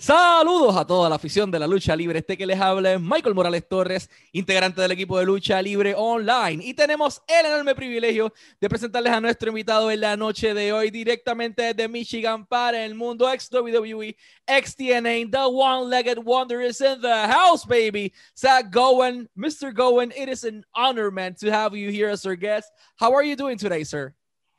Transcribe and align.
Saludos 0.00 0.74
a 0.76 0.86
toda 0.86 1.10
la 1.10 1.16
afición 1.16 1.50
de 1.50 1.58
la 1.58 1.66
lucha 1.66 1.94
libre. 1.94 2.20
Este 2.20 2.38
que 2.38 2.46
les 2.46 2.58
habla 2.58 2.94
es 2.94 3.00
Michael 3.02 3.34
Morales 3.34 3.68
Torres, 3.68 4.08
integrante 4.32 4.80
del 4.80 4.92
equipo 4.92 5.18
de 5.18 5.26
lucha 5.26 5.60
libre 5.60 5.94
online. 5.94 6.64
Y 6.64 6.72
tenemos 6.72 7.20
el 7.26 7.44
enorme 7.44 7.74
privilegio 7.74 8.32
de 8.58 8.68
presentarles 8.70 9.12
a 9.12 9.20
nuestro 9.20 9.50
invitado 9.50 9.90
en 9.90 10.00
la 10.00 10.16
noche 10.16 10.54
de 10.54 10.72
hoy, 10.72 10.90
directamente 10.90 11.74
desde 11.74 11.86
Michigan 11.86 12.46
para 12.46 12.82
el 12.82 12.94
mundo 12.94 13.30
ex 13.30 13.50
WWE, 13.52 14.16
ex 14.46 14.74
The 14.74 15.38
One-Legged 15.38 16.24
Wonder 16.24 16.62
is 16.62 16.80
in 16.80 17.02
the 17.02 17.26
house, 17.28 17.66
baby. 17.66 18.10
Zach 18.34 18.70
Gowen, 18.70 19.28
Mr. 19.36 19.70
Gowen, 19.70 20.14
it 20.16 20.30
is 20.30 20.44
an 20.44 20.64
honor, 20.74 21.10
man, 21.10 21.34
to 21.34 21.52
have 21.52 21.76
you 21.76 21.90
here 21.90 22.08
as 22.08 22.24
our 22.24 22.36
guest. 22.36 22.72
How 22.96 23.12
are 23.12 23.22
you 23.22 23.36
doing 23.36 23.58
today, 23.58 23.84
sir? 23.84 24.14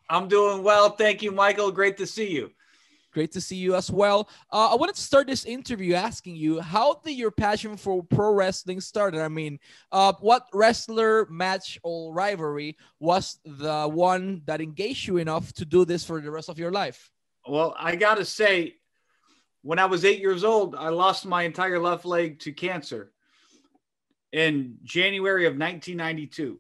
I'm 0.08 0.28
doing 0.28 0.62
well. 0.62 0.92
Thank 0.92 1.24
you, 1.24 1.32
Michael. 1.32 1.72
Great 1.72 1.98
to 1.98 2.06
see 2.06 2.30
you. 2.30 2.52
Great 3.12 3.34
to 3.34 3.42
see 3.42 3.58
you 3.58 3.76
as 3.76 3.92
well. 3.92 4.30
Uh, 4.52 4.70
I 4.72 4.76
wanted 4.76 4.96
to 4.96 5.02
start 5.02 5.28
this 5.28 5.44
interview 5.44 5.96
asking 5.96 6.38
you 6.38 6.62
how 6.62 7.02
did 7.04 7.14
your 7.14 7.32
passion 7.32 7.76
for 7.76 8.04
pro 8.04 8.32
wrestling 8.34 8.80
started? 8.80 9.20
I 9.20 9.28
mean, 9.28 9.60
uh, 9.92 10.14
what 10.22 10.48
wrestler 10.54 11.26
match 11.30 11.78
or 11.84 12.14
rivalry 12.14 12.78
was 13.00 13.40
the 13.44 13.90
one 13.90 14.44
that 14.46 14.62
engaged 14.62 15.08
you 15.08 15.18
enough 15.18 15.52
to 15.54 15.66
do 15.66 15.84
this 15.84 16.06
for 16.06 16.22
the 16.22 16.32
rest 16.32 16.48
of 16.48 16.58
your 16.58 16.72
life? 16.72 17.12
Well, 17.46 17.76
I 17.78 17.98
gotta 17.98 18.24
say, 18.24 18.76
when 19.62 19.78
I 19.78 19.86
was 19.86 20.06
eight 20.06 20.22
years 20.22 20.46
old, 20.46 20.76
I 20.76 20.90
lost 20.90 21.26
my 21.26 21.44
entire 21.44 21.80
left 21.80 22.06
leg 22.06 22.40
to 22.40 22.54
cancer 22.54 23.12
in 24.32 24.78
January 24.84 25.46
of 25.46 25.54
1992. 25.54 26.60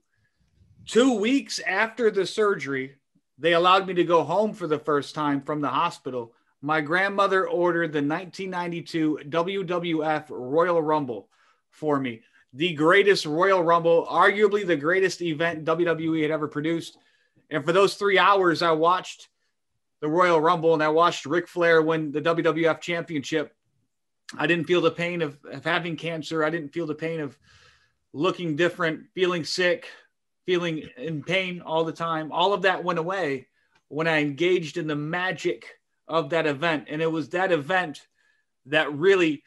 Two 0.86 1.14
weeks 1.18 1.60
after 1.60 2.12
the 2.12 2.26
surgery, 2.26 2.98
they 3.38 3.54
allowed 3.54 3.88
me 3.88 3.94
to 3.94 4.04
go 4.04 4.24
home 4.24 4.54
for 4.54 4.68
the 4.68 4.80
first 4.80 5.16
time 5.16 5.42
from 5.42 5.62
the 5.62 5.70
hospital 5.70 6.34
my 6.62 6.80
grandmother 6.82 7.48
ordered 7.48 7.92
the 7.92 8.04
1992 8.04 9.20
WWF 9.30 10.26
Royal 10.30 10.82
Rumble 10.82 11.28
for 11.70 12.00
me. 12.00 12.22
The 12.54 12.74
greatest 12.74 13.26
Royal 13.26 13.64
Rumble, 13.64 14.06
arguably 14.06 14.66
the 14.66 14.76
greatest 14.76 15.22
event 15.22 15.66
WWE 15.66 16.22
had 16.22 16.32
ever 16.32 16.48
produced. 16.48 16.98
And 17.50 17.66
for 17.66 17.72
those 17.72 17.96
three 17.96 18.20
hours, 18.20 18.62
I 18.62 18.72
watched 18.72 19.30
the 20.02 20.08
Royal 20.08 20.40
Rumble 20.40 20.74
and 20.74 20.84
I 20.84 20.90
watched 20.90 21.26
Ric 21.26 21.48
Flair 21.48 21.82
win 21.82 22.12
the 22.12 22.22
WWF 22.22 22.80
Championship. 22.82 23.56
I 24.38 24.48
didn't 24.48 24.66
feel 24.66 24.82
the 24.82 24.92
pain 24.92 25.22
of, 25.22 25.38
of 25.52 25.64
having 25.64 25.96
cancer. 25.96 26.44
I 26.44 26.50
didn't 26.50 26.74
feel 26.74 26.86
the 26.86 26.96
pain 26.96 27.20
of 27.22 27.38
looking 28.14 28.56
different, 28.56 29.06
feeling 29.14 29.44
sick, 29.44 29.88
feeling 30.46 30.84
in 30.98 31.24
pain 31.24 31.62
all 31.62 31.86
the 31.86 31.92
time. 31.92 32.32
All 32.32 32.54
of 32.54 32.64
that 32.64 32.84
went 32.84 33.00
away 33.00 33.48
when 33.88 34.08
I 34.08 34.22
engaged 34.22 34.78
in 34.78 34.88
the 34.88 34.96
magic 34.96 35.81
of 36.12 36.32
that 36.32 36.46
event. 36.46 36.88
And 36.90 37.02
it 37.02 37.10
was 37.10 37.30
that 37.30 37.54
event 37.54 38.06
that 38.66 38.94
really 38.94 39.44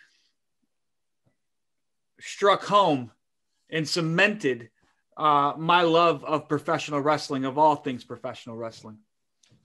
struck 2.18 2.64
home 2.64 3.10
and 3.68 3.86
cemented 3.86 4.70
uh, 5.16 5.52
my 5.58 5.82
love 5.82 6.24
of 6.24 6.48
professional 6.48 7.00
wrestling, 7.00 7.44
of 7.44 7.58
all 7.58 7.76
things 7.76 8.02
professional 8.02 8.56
wrestling. 8.56 8.96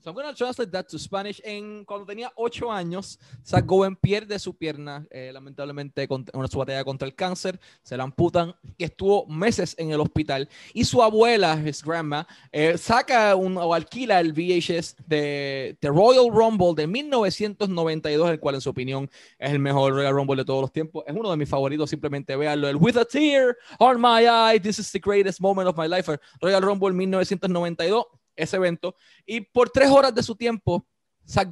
So 0.02 0.08
I'm 0.08 0.14
going 0.14 0.26
to 0.26 0.34
translate 0.34 0.72
that 0.72 0.88
to 0.88 0.98
Spanish. 0.98 1.42
En, 1.44 1.84
cuando 1.84 2.06
tenía 2.06 2.32
ocho 2.34 2.72
años, 2.72 3.18
Zach 3.44 3.66
Gowen 3.66 3.94
pierde 3.96 4.38
su 4.38 4.56
pierna, 4.56 5.06
eh, 5.10 5.30
lamentablemente, 5.30 6.08
con, 6.08 6.24
en 6.32 6.48
su 6.48 6.58
batalla 6.58 6.82
contra 6.84 7.06
el 7.06 7.14
cáncer. 7.14 7.60
Se 7.82 7.98
la 7.98 8.04
amputan 8.04 8.54
y 8.78 8.84
estuvo 8.84 9.26
meses 9.26 9.74
en 9.76 9.90
el 9.90 10.00
hospital. 10.00 10.48
Y 10.72 10.86
su 10.86 11.02
abuela, 11.02 11.62
his 11.62 11.84
grandma, 11.84 12.26
eh, 12.50 12.78
saca 12.78 13.34
un, 13.34 13.58
o 13.58 13.74
alquila 13.74 14.20
el 14.20 14.32
VHS 14.32 14.96
de 15.06 15.76
The 15.80 15.88
Royal 15.88 16.30
Rumble 16.32 16.72
de 16.74 16.86
1992, 16.86 18.30
el 18.30 18.40
cual, 18.40 18.54
en 18.54 18.60
su 18.62 18.70
opinión, 18.70 19.10
es 19.38 19.50
el 19.50 19.58
mejor 19.58 19.92
Royal 19.92 20.14
Rumble 20.14 20.36
de 20.36 20.46
todos 20.46 20.62
los 20.62 20.72
tiempos. 20.72 21.04
Es 21.06 21.14
uno 21.14 21.30
de 21.30 21.36
mis 21.36 21.48
favoritos. 21.48 21.90
Simplemente 21.90 22.36
véanlo. 22.36 22.68
El 22.68 22.76
With 22.76 22.96
a 22.96 23.04
Tear 23.04 23.54
on 23.78 24.00
My 24.00 24.24
Eye. 24.26 24.58
This 24.58 24.78
is 24.78 24.90
the 24.92 24.98
greatest 24.98 25.42
moment 25.42 25.68
of 25.68 25.76
my 25.76 25.86
life. 25.86 26.10
Royal 26.40 26.62
Rumble 26.62 26.94
1992 26.94 28.19
ese 28.40 28.56
evento. 28.56 28.94
Y 29.26 29.40
por 29.40 29.70
tres 29.70 29.90
horas 29.90 30.14
de 30.14 30.22
su 30.22 30.34
tiempo, 30.36 30.86
Zach 31.28 31.48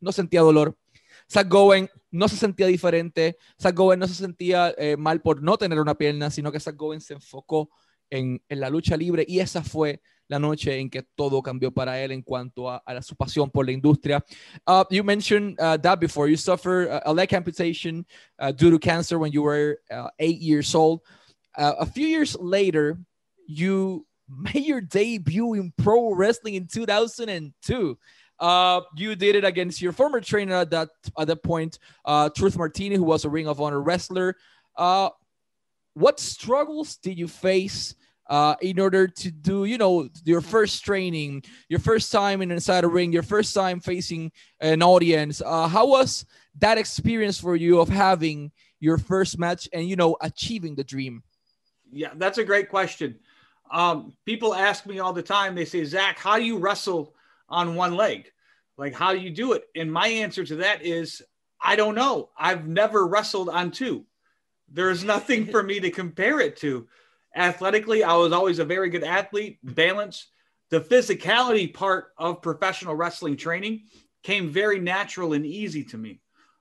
no 0.00 0.12
sentía 0.12 0.42
dolor. 0.42 0.76
Zach 1.30 1.48
Gowen 1.48 1.88
no 2.10 2.28
se 2.28 2.36
sentía 2.36 2.66
diferente. 2.66 3.36
Zach 3.60 3.74
Gowen 3.74 3.98
no 3.98 4.06
se 4.06 4.14
sentía 4.14 4.74
eh, 4.78 4.96
mal 4.96 5.20
por 5.20 5.42
no 5.42 5.56
tener 5.58 5.80
una 5.80 5.96
pierna, 5.96 6.30
sino 6.30 6.52
que 6.52 6.60
Zach 6.60 6.76
se 7.00 7.14
enfocó 7.14 7.70
en, 8.10 8.42
en, 8.48 8.60
la 8.60 8.70
lucha 8.70 8.96
libre 8.96 9.24
y 9.28 9.40
esa 9.40 9.62
fue 9.62 10.00
la 10.28 10.38
noche 10.38 10.78
en 10.78 10.88
que 10.88 11.02
todo 11.02 11.42
cambió 11.42 11.72
para 11.72 12.02
él 12.02 12.12
en 12.12 12.22
cuanto 12.22 12.70
a, 12.70 12.78
a 12.78 13.02
su 13.02 13.16
pasión 13.16 13.50
por 13.50 13.66
la 13.66 13.72
industria. 13.72 14.24
Uh, 14.66 14.84
you 14.90 15.02
mentioned 15.02 15.58
uh, 15.60 15.76
that 15.78 15.98
before. 15.98 16.28
You 16.28 16.36
suffered 16.36 16.88
a 17.04 17.12
leg 17.12 17.32
amputation 17.34 18.06
uh, 18.38 18.52
due 18.52 18.70
to 18.70 18.78
cancer 18.78 19.18
when 19.18 19.32
you 19.32 19.42
were 19.42 19.78
uh, 19.90 20.08
eight 20.18 20.40
years 20.40 20.74
old. 20.74 21.00
Uh, 21.56 21.74
a 21.80 21.86
few 21.86 22.06
years 22.06 22.36
later, 22.40 22.98
you 23.46 24.06
made 24.28 24.64
your 24.64 24.80
debut 24.80 25.54
in 25.54 25.72
pro 25.76 26.14
wrestling 26.14 26.54
in 26.54 26.66
2002. 26.66 27.98
Uh, 28.40 28.80
you 28.96 29.16
did 29.16 29.34
it 29.34 29.44
against 29.44 29.82
your 29.82 29.92
former 29.92 30.20
trainer 30.20 30.54
at 30.54 30.70
that 30.70 30.90
at 31.18 31.26
that 31.26 31.42
point, 31.42 31.78
uh, 32.04 32.28
Truth 32.30 32.56
Martini, 32.56 32.94
who 32.94 33.04
was 33.04 33.24
a 33.24 33.28
Ring 33.28 33.48
of 33.48 33.60
Honor 33.60 33.80
wrestler. 33.80 34.36
Uh, 34.76 35.10
what 35.94 36.20
struggles 36.20 36.96
did 36.98 37.18
you 37.18 37.26
face 37.26 37.96
uh, 38.28 38.54
in 38.60 38.78
order 38.78 39.08
to 39.08 39.30
do, 39.30 39.64
you 39.64 39.78
know, 39.78 40.08
your 40.24 40.40
first 40.40 40.84
training, 40.84 41.42
your 41.68 41.80
first 41.80 42.12
time 42.12 42.42
in 42.42 42.50
inside 42.50 42.84
a 42.84 42.88
ring, 42.88 43.12
your 43.12 43.22
first 43.22 43.54
time 43.54 43.80
facing 43.80 44.30
an 44.60 44.82
audience? 44.82 45.42
Uh, 45.44 45.66
how 45.66 45.88
was 45.88 46.24
that 46.58 46.78
experience 46.78 47.40
for 47.40 47.56
you 47.56 47.80
of 47.80 47.88
having 47.88 48.52
your 48.80 48.98
first 48.98 49.38
match 49.38 49.68
and 49.72 49.88
you 49.88 49.96
know 49.96 50.16
achieving 50.20 50.76
the 50.76 50.84
dream? 50.84 51.22
Yeah, 51.90 52.10
that's 52.14 52.38
a 52.38 52.44
great 52.44 52.68
question. 52.68 53.18
Um, 53.70 54.14
people 54.24 54.54
ask 54.54 54.86
me 54.86 54.98
all 54.98 55.12
the 55.12 55.22
time, 55.22 55.54
they 55.54 55.64
say, 55.64 55.84
Zach, 55.84 56.18
how 56.18 56.36
do 56.38 56.44
you 56.44 56.58
wrestle 56.58 57.14
on 57.48 57.74
one 57.74 57.94
leg? 57.94 58.30
Like, 58.76 58.94
how 58.94 59.12
do 59.12 59.18
you 59.18 59.30
do 59.30 59.52
it? 59.52 59.64
And 59.74 59.92
my 59.92 60.08
answer 60.08 60.44
to 60.44 60.56
that 60.56 60.84
is, 60.84 61.22
I 61.60 61.76
don't 61.76 61.94
know. 61.94 62.30
I've 62.38 62.66
never 62.66 63.06
wrestled 63.06 63.48
on 63.48 63.70
two. 63.70 64.04
There's 64.70 65.02
nothing 65.02 65.46
for 65.46 65.62
me 65.62 65.80
to 65.80 65.90
compare 65.90 66.40
it 66.40 66.56
to. 66.58 66.86
Athletically, 67.34 68.04
I 68.04 68.14
was 68.14 68.32
always 68.32 68.58
a 68.58 68.64
very 68.64 68.90
good 68.90 69.04
athlete, 69.04 69.58
balance. 69.62 70.28
The 70.70 70.80
physicality 70.80 71.72
part 71.72 72.12
of 72.16 72.42
professional 72.42 72.94
wrestling 72.94 73.36
training 73.36 73.84
came 74.22 74.50
very 74.50 74.78
natural 74.78 75.32
and 75.32 75.46
easy 75.46 75.84
to 75.84 75.98
me. 75.98 76.20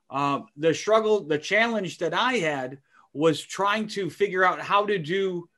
Uh, 0.09 0.41
the 0.56 0.73
struggle, 0.73 1.25
the 1.25 1.38
challenge 1.38 1.97
that 1.97 2.13
I 2.13 2.34
had 2.34 2.79
was 3.13 3.41
trying 3.41 3.88
to 3.90 4.09
figure 4.09 4.44
out 4.44 4.62
how 4.62 4.85
to 4.85 4.97
do 4.97 5.50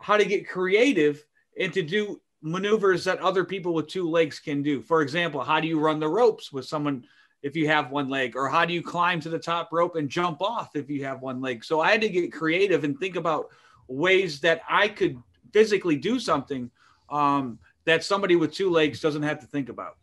how 0.00 0.16
to 0.16 0.24
get 0.24 0.48
creative 0.48 1.24
and 1.58 1.72
to 1.72 1.82
do 1.82 2.20
maneuvers 2.42 3.04
that 3.04 3.18
other 3.20 3.44
people 3.44 3.74
with 3.74 3.86
two 3.86 4.08
legs 4.08 4.38
can 4.38 4.62
do. 4.62 4.80
For 4.80 5.02
example, 5.02 5.42
how 5.42 5.60
do 5.60 5.68
you 5.68 5.78
run 5.78 6.00
the 6.00 6.08
ropes 6.08 6.52
with 6.52 6.66
someone 6.66 7.04
if 7.42 7.56
you 7.56 7.68
have 7.68 7.90
one 7.90 8.08
leg, 8.08 8.36
or 8.36 8.48
how 8.48 8.66
do 8.66 8.74
you 8.74 8.82
climb 8.82 9.20
to 9.20 9.30
the 9.30 9.38
top 9.38 9.72
rope 9.72 9.96
and 9.96 10.08
jump 10.08 10.42
off 10.42 10.76
if 10.76 10.90
you 10.90 11.04
have 11.04 11.22
one 11.22 11.40
leg? 11.40 11.64
So 11.64 11.80
I 11.80 11.90
had 11.90 12.00
to 12.02 12.08
get 12.08 12.32
creative 12.32 12.84
and 12.84 12.98
think 12.98 13.16
about 13.16 13.48
ways 13.88 14.40
that 14.40 14.60
I 14.68 14.88
could 14.88 15.16
physically 15.52 15.96
do 15.96 16.20
something 16.20 16.70
um, 17.08 17.58
that 17.86 18.04
somebody 18.04 18.36
with 18.36 18.52
two 18.52 18.70
legs 18.70 19.00
doesn't 19.00 19.22
have 19.22 19.40
to 19.40 19.46
think 19.46 19.68
about. 19.68 19.96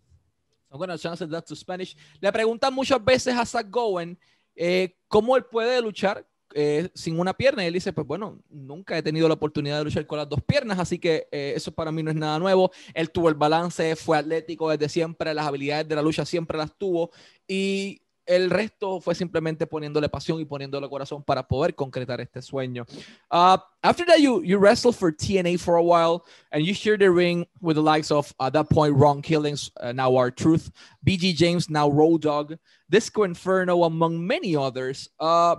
I'm 0.72 0.78
going 0.78 0.90
to 0.90 0.98
translate 0.98 1.30
that 1.30 1.46
to 1.48 1.56
Spanish. 1.56 1.96
Le 2.22 2.32
preguntan 2.32 2.74
muchas 2.74 3.00
veces 3.00 3.40
a 3.40 3.46
Zach 3.46 3.70
Gowen 3.70 4.18
eh, 4.56 4.90
cómo 5.10 5.38
él 5.38 5.46
puede 5.50 5.82
luchar 5.82 6.26
eh, 6.60 6.90
sin 6.96 7.20
una 7.20 7.36
pierna. 7.36 7.64
Y 7.64 7.68
él 7.68 7.74
dice, 7.74 7.94
pues 7.94 8.08
bueno, 8.08 8.40
nunca 8.50 8.98
he 8.98 9.04
tenido 9.04 9.28
la 9.28 9.36
oportunidad 9.36 9.78
de 9.78 9.84
luchar 9.84 10.08
con 10.08 10.18
las 10.18 10.28
dos 10.28 10.42
piernas, 10.42 10.80
así 10.80 10.98
que 10.98 11.28
eh, 11.32 11.54
eso 11.56 11.72
para 11.72 11.92
mí 11.92 12.02
no 12.02 12.10
es 12.10 12.18
nada 12.18 12.40
nuevo. 12.40 12.72
Él 12.96 13.12
tuvo 13.12 13.30
el 13.30 13.36
balance, 13.36 13.96
fue 13.96 14.18
atlético 14.18 14.72
desde 14.72 14.90
siempre, 14.90 15.36
las 15.36 15.46
habilidades 15.46 15.88
de 15.88 15.96
la 15.96 16.02
lucha 16.02 16.26
siempre 16.26 16.58
las 16.58 16.76
tuvo 16.76 17.12
y 17.48 18.02
el 18.26 18.50
resto 18.50 19.00
fue 19.00 19.14
simplemente 19.14 19.68
poniéndole 19.68 20.10
pasión 20.10 20.40
y 20.42 20.46
poniéndole 20.46 20.90
corazón 20.90 21.24
para 21.24 21.48
poder 21.48 21.76
concretar 21.76 22.20
este 22.22 22.42
sueño. 22.42 22.88
Uh, 23.32 23.58
after 23.84 24.04
that, 24.08 24.18
you, 24.18 24.42
you 24.44 24.58
wrestled 24.58 24.96
for 24.96 25.12
TNA 25.12 25.60
for 25.60 25.76
a 25.76 25.84
while 25.84 26.26
and 26.52 26.66
you 26.66 26.74
shared 26.74 27.02
the 27.02 27.10
ring 27.12 27.46
with 27.62 27.76
the 27.76 27.84
likes 27.84 28.12
of, 28.12 28.34
at 28.40 28.54
that 28.54 28.68
point, 28.68 28.96
Wrong 28.96 29.22
Killings, 29.22 29.72
uh, 29.80 29.94
now 29.94 30.16
Our 30.16 30.32
Truth, 30.32 30.72
BG 31.06 31.36
James, 31.36 31.70
now 31.70 31.88
Road 31.88 32.24
Dog, 32.24 32.58
Disco 32.90 33.24
Inferno, 33.24 33.84
among 33.84 34.26
many 34.26 34.56
others. 34.56 35.10
Uh, 35.20 35.58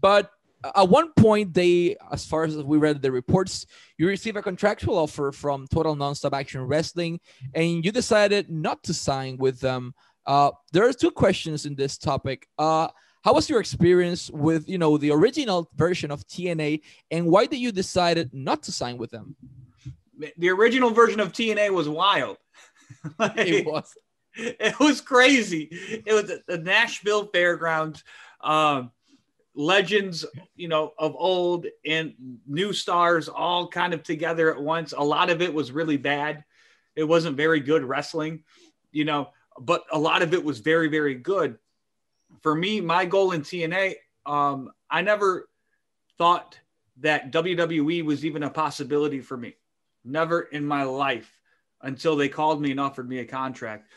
But 0.00 0.30
at 0.74 0.88
one 0.88 1.12
point, 1.12 1.52
they, 1.52 1.96
as 2.10 2.24
far 2.24 2.44
as 2.44 2.56
we 2.56 2.78
read 2.78 3.02
the 3.02 3.12
reports, 3.12 3.66
you 3.98 4.06
received 4.08 4.36
a 4.36 4.42
contractual 4.42 4.98
offer 4.98 5.32
from 5.32 5.66
Total 5.66 5.94
Nonstop 5.94 6.32
Action 6.32 6.62
Wrestling, 6.62 7.20
and 7.54 7.84
you 7.84 7.92
decided 7.92 8.50
not 8.50 8.82
to 8.84 8.94
sign 8.94 9.36
with 9.36 9.60
them. 9.60 9.94
Uh, 10.26 10.50
there 10.72 10.88
are 10.88 10.92
two 10.92 11.10
questions 11.10 11.66
in 11.66 11.74
this 11.74 11.98
topic. 11.98 12.48
Uh, 12.58 12.88
how 13.24 13.34
was 13.34 13.48
your 13.48 13.60
experience 13.60 14.30
with, 14.30 14.68
you 14.68 14.78
know, 14.78 14.96
the 14.96 15.10
original 15.10 15.70
version 15.76 16.10
of 16.10 16.26
TNA, 16.26 16.80
and 17.10 17.26
why 17.26 17.46
did 17.46 17.58
you 17.58 17.72
decide 17.72 18.30
not 18.32 18.62
to 18.64 18.72
sign 18.72 18.96
with 18.96 19.10
them? 19.10 19.36
The 20.38 20.50
original 20.50 20.90
version 20.90 21.20
of 21.20 21.32
TNA 21.32 21.70
was 21.70 21.88
wild. 21.88 22.38
like, 23.18 23.36
it 23.36 23.66
was. 23.66 23.92
it 24.36 24.78
was 24.80 25.00
crazy. 25.00 25.68
It 25.70 26.12
was 26.12 26.32
the 26.46 26.58
Nashville 26.58 27.26
Fairgrounds. 27.26 28.02
Um, 28.40 28.90
legends, 29.54 30.24
you 30.56 30.68
know, 30.68 30.92
of 30.98 31.14
old 31.16 31.66
and 31.86 32.14
new 32.46 32.72
stars 32.72 33.28
all 33.28 33.68
kind 33.68 33.94
of 33.94 34.02
together 34.02 34.52
at 34.52 34.60
once. 34.60 34.92
A 34.96 35.02
lot 35.02 35.30
of 35.30 35.40
it 35.40 35.52
was 35.52 35.72
really 35.72 35.96
bad. 35.96 36.44
It 36.96 37.04
wasn't 37.04 37.36
very 37.36 37.60
good 37.60 37.84
wrestling, 37.84 38.42
you 38.92 39.04
know, 39.04 39.30
but 39.60 39.84
a 39.92 39.98
lot 39.98 40.22
of 40.22 40.34
it 40.34 40.44
was 40.44 40.60
very, 40.60 40.88
very 40.88 41.14
good. 41.14 41.58
For 42.42 42.54
me, 42.54 42.80
my 42.80 43.04
goal 43.04 43.32
in 43.32 43.42
TNA, 43.42 43.94
um, 44.26 44.70
I 44.90 45.02
never 45.02 45.48
thought 46.18 46.58
that 47.00 47.32
WWE 47.32 48.04
was 48.04 48.24
even 48.24 48.42
a 48.44 48.50
possibility 48.50 49.20
for 49.20 49.36
me. 49.36 49.54
Never 50.04 50.42
in 50.42 50.64
my 50.64 50.82
life 50.84 51.32
until 51.82 52.16
they 52.16 52.28
called 52.28 52.60
me 52.60 52.70
and 52.70 52.80
offered 52.80 53.08
me 53.08 53.18
a 53.18 53.24
contract. 53.24 53.88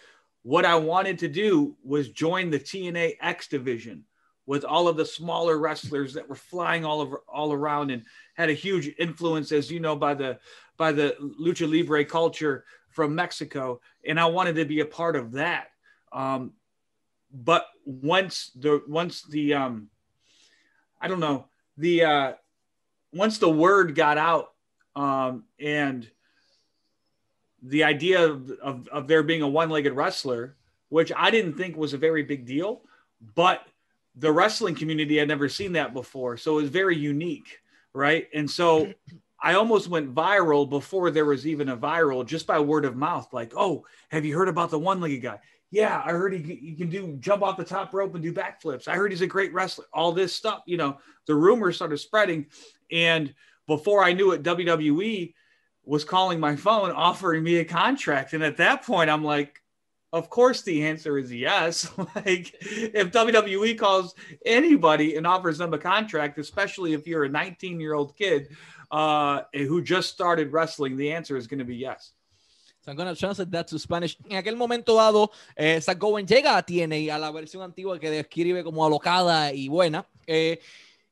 What 0.43 0.65
I 0.65 0.75
wanted 0.75 1.19
to 1.19 1.27
do 1.27 1.75
was 1.83 2.09
join 2.09 2.49
the 2.49 2.59
TNA 2.59 3.17
X 3.21 3.47
division 3.47 4.05
with 4.47 4.63
all 4.63 4.87
of 4.87 4.97
the 4.97 5.05
smaller 5.05 5.59
wrestlers 5.59 6.13
that 6.13 6.27
were 6.27 6.35
flying 6.35 6.83
all 6.83 7.01
over 7.01 7.21
all 7.27 7.53
around 7.53 7.91
and 7.91 8.03
had 8.33 8.49
a 8.49 8.53
huge 8.53 8.89
influence, 8.97 9.51
as 9.51 9.69
you 9.69 9.79
know, 9.79 9.95
by 9.95 10.15
the 10.15 10.39
by 10.77 10.91
the 10.91 11.15
lucha 11.39 11.69
libre 11.69 12.03
culture 12.03 12.63
from 12.89 13.13
Mexico, 13.13 13.79
and 14.07 14.19
I 14.19 14.25
wanted 14.25 14.55
to 14.55 14.65
be 14.65 14.79
a 14.79 14.85
part 14.85 15.15
of 15.15 15.33
that. 15.33 15.67
Um, 16.11 16.53
but 17.31 17.67
once 17.85 18.51
the 18.55 18.81
once 18.87 19.21
the 19.23 19.53
um, 19.53 19.89
I 20.99 21.07
don't 21.07 21.19
know 21.19 21.45
the 21.77 22.03
uh, 22.03 22.33
once 23.13 23.37
the 23.37 23.49
word 23.49 23.93
got 23.93 24.17
out 24.17 24.53
um, 24.95 25.43
and 25.59 26.09
the 27.61 27.83
idea 27.83 28.23
of, 28.23 28.49
of, 28.61 28.87
of 28.89 29.07
there 29.07 29.23
being 29.23 29.41
a 29.41 29.47
one-legged 29.47 29.93
wrestler, 29.93 30.55
which 30.89 31.11
I 31.15 31.31
didn't 31.31 31.55
think 31.55 31.75
was 31.75 31.93
a 31.93 31.97
very 31.97 32.23
big 32.23 32.45
deal, 32.45 32.81
but 33.35 33.65
the 34.17 34.31
wrestling 34.31 34.75
community 34.75 35.17
had 35.17 35.27
never 35.27 35.47
seen 35.47 35.73
that 35.73 35.93
before. 35.93 36.37
So 36.37 36.57
it 36.57 36.63
was 36.63 36.69
very 36.71 36.97
unique, 36.97 37.59
right? 37.93 38.27
And 38.33 38.49
so 38.49 38.91
I 39.41 39.53
almost 39.53 39.87
went 39.87 40.13
viral 40.13 40.67
before 40.67 41.11
there 41.11 41.25
was 41.25 41.45
even 41.45 41.69
a 41.69 41.77
viral, 41.77 42.25
just 42.25 42.47
by 42.47 42.59
word 42.59 42.85
of 42.85 42.95
mouth. 42.95 43.31
Like, 43.31 43.53
oh, 43.55 43.85
have 44.09 44.25
you 44.25 44.35
heard 44.35 44.49
about 44.49 44.71
the 44.71 44.79
one-legged 44.79 45.21
guy? 45.21 45.39
Yeah, 45.69 46.01
I 46.03 46.11
heard 46.11 46.33
he, 46.33 46.55
he 46.55 46.75
can 46.75 46.89
do 46.89 47.17
jump 47.19 47.43
off 47.43 47.57
the 47.57 47.63
top 47.63 47.93
rope 47.93 48.15
and 48.15 48.23
do 48.23 48.33
backflips. 48.33 48.87
I 48.87 48.95
heard 48.95 49.11
he's 49.11 49.21
a 49.21 49.27
great 49.27 49.53
wrestler. 49.53 49.85
All 49.93 50.13
this 50.13 50.33
stuff, 50.33 50.63
you 50.65 50.77
know, 50.77 50.97
the 51.25 51.35
rumors 51.35 51.75
started 51.75 51.97
spreading, 51.97 52.47
and 52.91 53.33
before 53.67 54.03
I 54.03 54.13
knew 54.13 54.31
it, 54.31 54.43
WWE 54.43 55.33
was 55.83 56.05
calling 56.05 56.39
my 56.39 56.55
phone 56.55 56.91
offering 56.91 57.43
me 57.43 57.57
a 57.57 57.65
contract. 57.65 58.33
And 58.33 58.43
at 58.43 58.57
that 58.57 58.83
point, 58.85 59.09
I'm 59.09 59.23
like, 59.23 59.61
of 60.13 60.29
course 60.29 60.61
the 60.61 60.85
answer 60.85 61.17
is 61.17 61.33
yes. 61.33 61.89
like 62.15 62.55
if 62.61 63.11
WWE 63.11 63.77
calls 63.77 64.15
anybody 64.45 65.15
and 65.15 65.27
offers 65.27 65.57
them 65.57 65.73
a 65.73 65.77
contract, 65.77 66.37
especially 66.37 66.93
if 66.93 67.07
you're 67.07 67.25
a 67.25 67.29
19 67.29 67.79
year 67.79 67.93
old 67.93 68.15
kid 68.15 68.49
uh, 68.91 69.41
who 69.53 69.81
just 69.81 70.09
started 70.09 70.51
wrestling, 70.51 70.97
the 70.97 71.11
answer 71.11 71.35
is 71.37 71.47
going 71.47 71.59
to 71.59 71.65
be 71.65 71.75
yes. 71.75 72.11
So 72.81 72.91
I'm 72.91 72.97
going 72.97 73.13
to 73.13 73.19
translate 73.19 73.51
that 73.51 73.67
to 73.67 73.79
Spanish. 73.79 74.17
En 74.29 74.37
aquel 74.37 74.55
momento 74.55 74.95
dado, 74.95 75.29
eh, 75.57 75.81
Zach 75.81 75.99
Gowen 75.99 76.25
llega 76.25 76.57
a 76.57 76.63
TNA, 76.63 77.13
a 77.13 77.19
la 77.19 77.31
versión 77.31 77.61
antigua 77.61 77.99
que 77.99 78.09
describe 78.09 78.63
como 78.63 78.85
alocada 78.85 79.51
y 79.51 79.67
buena. 79.67 80.05
Eh, 80.25 80.61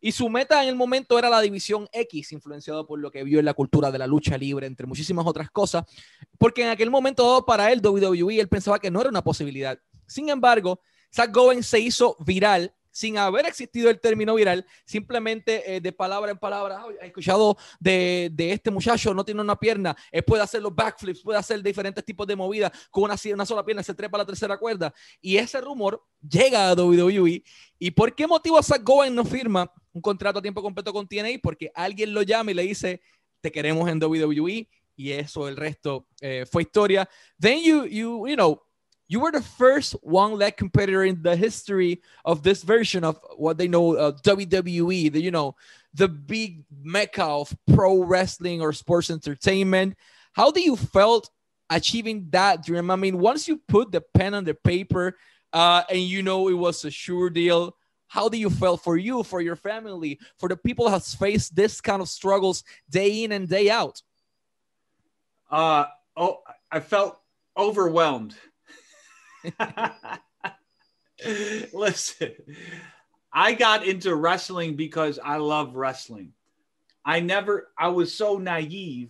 Y 0.01 0.11
su 0.11 0.29
meta 0.29 0.61
en 0.61 0.69
el 0.69 0.75
momento 0.75 1.17
era 1.17 1.29
la 1.29 1.41
División 1.41 1.87
X, 1.91 2.31
influenciado 2.31 2.85
por 2.85 2.99
lo 2.99 3.09
que 3.09 3.23
vio 3.23 3.39
en 3.39 3.45
la 3.45 3.53
cultura 3.53 3.91
de 3.91 3.97
la 3.97 4.05
lucha 4.05 4.37
libre, 4.37 4.67
entre 4.67 4.85
muchísimas 4.85 5.25
otras 5.25 5.49
cosas, 5.49 5.85
porque 6.37 6.63
en 6.63 6.69
aquel 6.69 6.91
momento 6.91 7.43
para 7.45 7.71
él, 7.71 7.81
WWE, 7.83 8.39
él 8.39 8.47
pensaba 8.47 8.79
que 8.79 8.91
no 8.91 9.01
era 9.01 9.09
una 9.09 9.23
posibilidad. 9.23 9.79
Sin 10.05 10.29
embargo, 10.29 10.79
Zach 11.11 11.33
Gowen 11.33 11.63
se 11.63 11.79
hizo 11.79 12.17
viral 12.19 12.74
sin 12.95 13.17
haber 13.17 13.45
existido 13.45 13.89
el 13.89 13.99
término 13.99 14.35
viral, 14.35 14.65
simplemente 14.85 15.75
eh, 15.75 15.81
de 15.81 15.91
palabra 15.91 16.31
en 16.31 16.37
palabra, 16.37 16.81
he 17.01 17.07
escuchado 17.07 17.57
de, 17.77 18.31
este 18.37 18.71
muchacho, 18.71 19.13
no 19.13 19.25
tiene 19.25 19.41
una 19.41 19.59
pierna, 19.59 19.93
él 20.13 20.23
puede 20.23 20.41
hacer 20.41 20.61
los 20.61 20.73
backflips, 20.73 21.21
puede 21.21 21.37
hacer 21.37 21.61
diferentes 21.61 22.05
tipos 22.05 22.25
de 22.25 22.37
movidas 22.37 22.71
con 22.89 23.03
una, 23.03 23.15
una 23.33 23.45
sola 23.45 23.65
pierna, 23.65 23.83
se 23.83 23.93
trepa 23.93 24.15
a 24.15 24.19
la 24.19 24.25
tercera 24.25 24.57
cuerda. 24.57 24.93
Y 25.19 25.35
ese 25.35 25.59
rumor 25.59 26.01
llega 26.21 26.69
a 26.69 26.73
WWE. 26.73 27.43
¿Y 27.77 27.91
por 27.91 28.15
qué 28.15 28.27
motivo 28.27 28.63
Zach 28.63 28.81
Gowen 28.81 29.13
no 29.13 29.25
firma 29.25 29.69
un 29.91 30.01
contrato 30.01 30.39
a 30.39 30.41
tiempo 30.41 30.61
completo 30.61 30.93
con 30.93 31.05
TNA? 31.05 31.39
Porque 31.43 31.69
alguien 31.75 32.13
lo 32.13 32.21
llama 32.21 32.51
y 32.51 32.53
le 32.53 32.63
dice, 32.63 33.01
te 33.41 33.51
queremos 33.51 33.89
en 33.89 34.01
WWE. 34.01 34.69
Y 34.95 35.11
eso, 35.11 35.49
el 35.49 35.57
resto 35.57 36.07
eh, 36.21 36.45
fue 36.49 36.61
historia. 36.61 37.09
Then 37.37 37.61
you, 37.61 37.83
you, 37.87 38.25
you 38.25 38.35
know, 38.35 38.64
you 39.07 39.19
were 39.19 39.31
the 39.31 39.41
first 39.41 39.93
one 40.01 40.37
leg 40.37 40.57
competitor 40.57 41.03
in 41.03 41.21
the 41.21 41.35
history 41.35 42.01
of 42.23 42.41
this 42.41 42.63
version 42.63 43.03
of 43.03 43.19
what 43.37 43.57
they 43.57 43.67
know 43.67 43.95
uh, 43.95 44.11
WWE, 44.23 45.11
the 45.11 45.21
you 45.21 45.31
know 45.31 45.55
the 45.93 46.07
big 46.07 46.63
mecca 46.83 47.23
of 47.23 47.55
pro 47.73 48.01
wrestling 48.03 48.61
or 48.61 48.73
sports 48.73 49.09
entertainment. 49.09 49.95
How 50.33 50.51
do 50.51 50.59
you 50.59 50.75
felt 50.75 51.29
achieving 51.69 52.27
that 52.31 52.65
dream? 52.65 52.91
I 52.91 52.95
mean, 52.95 53.19
once 53.19 53.47
you 53.47 53.61
put 53.67 53.91
the 53.91 54.01
pen 54.01 54.33
on 54.33 54.43
the 54.43 54.53
paper 54.55 55.17
uh, 55.53 55.83
and 55.89 55.99
you 55.99 56.23
know 56.23 56.49
it 56.49 56.53
was 56.53 56.83
a 56.83 56.91
sure 56.91 57.29
deal, 57.29 57.75
how 58.07 58.27
do 58.27 58.37
you 58.37 58.49
feel 58.49 58.75
for 58.75 58.97
you, 58.97 59.23
for 59.23 59.39
your 59.39 59.55
family, 59.55 60.19
for 60.37 60.49
the 60.49 60.57
people 60.57 60.87
who 60.87 60.93
has 60.93 61.13
faced 61.13 61.55
this 61.55 61.79
kind 61.79 62.01
of 62.01 62.09
struggles 62.09 62.63
day 62.89 63.23
in 63.23 63.31
and 63.31 63.47
day 63.47 63.69
out? 63.69 64.01
Uh, 65.49 65.85
oh, 66.17 66.39
I 66.71 66.79
felt 66.79 67.19
overwhelmed 67.57 68.35
Listen, 71.73 72.31
I 73.31 73.53
got 73.53 73.85
into 73.85 74.15
wrestling 74.15 74.75
because 74.75 75.19
I 75.23 75.37
love 75.37 75.75
wrestling. 75.75 76.33
I 77.03 77.19
never, 77.19 77.69
I 77.77 77.89
was 77.89 78.13
so 78.13 78.37
naive 78.37 79.09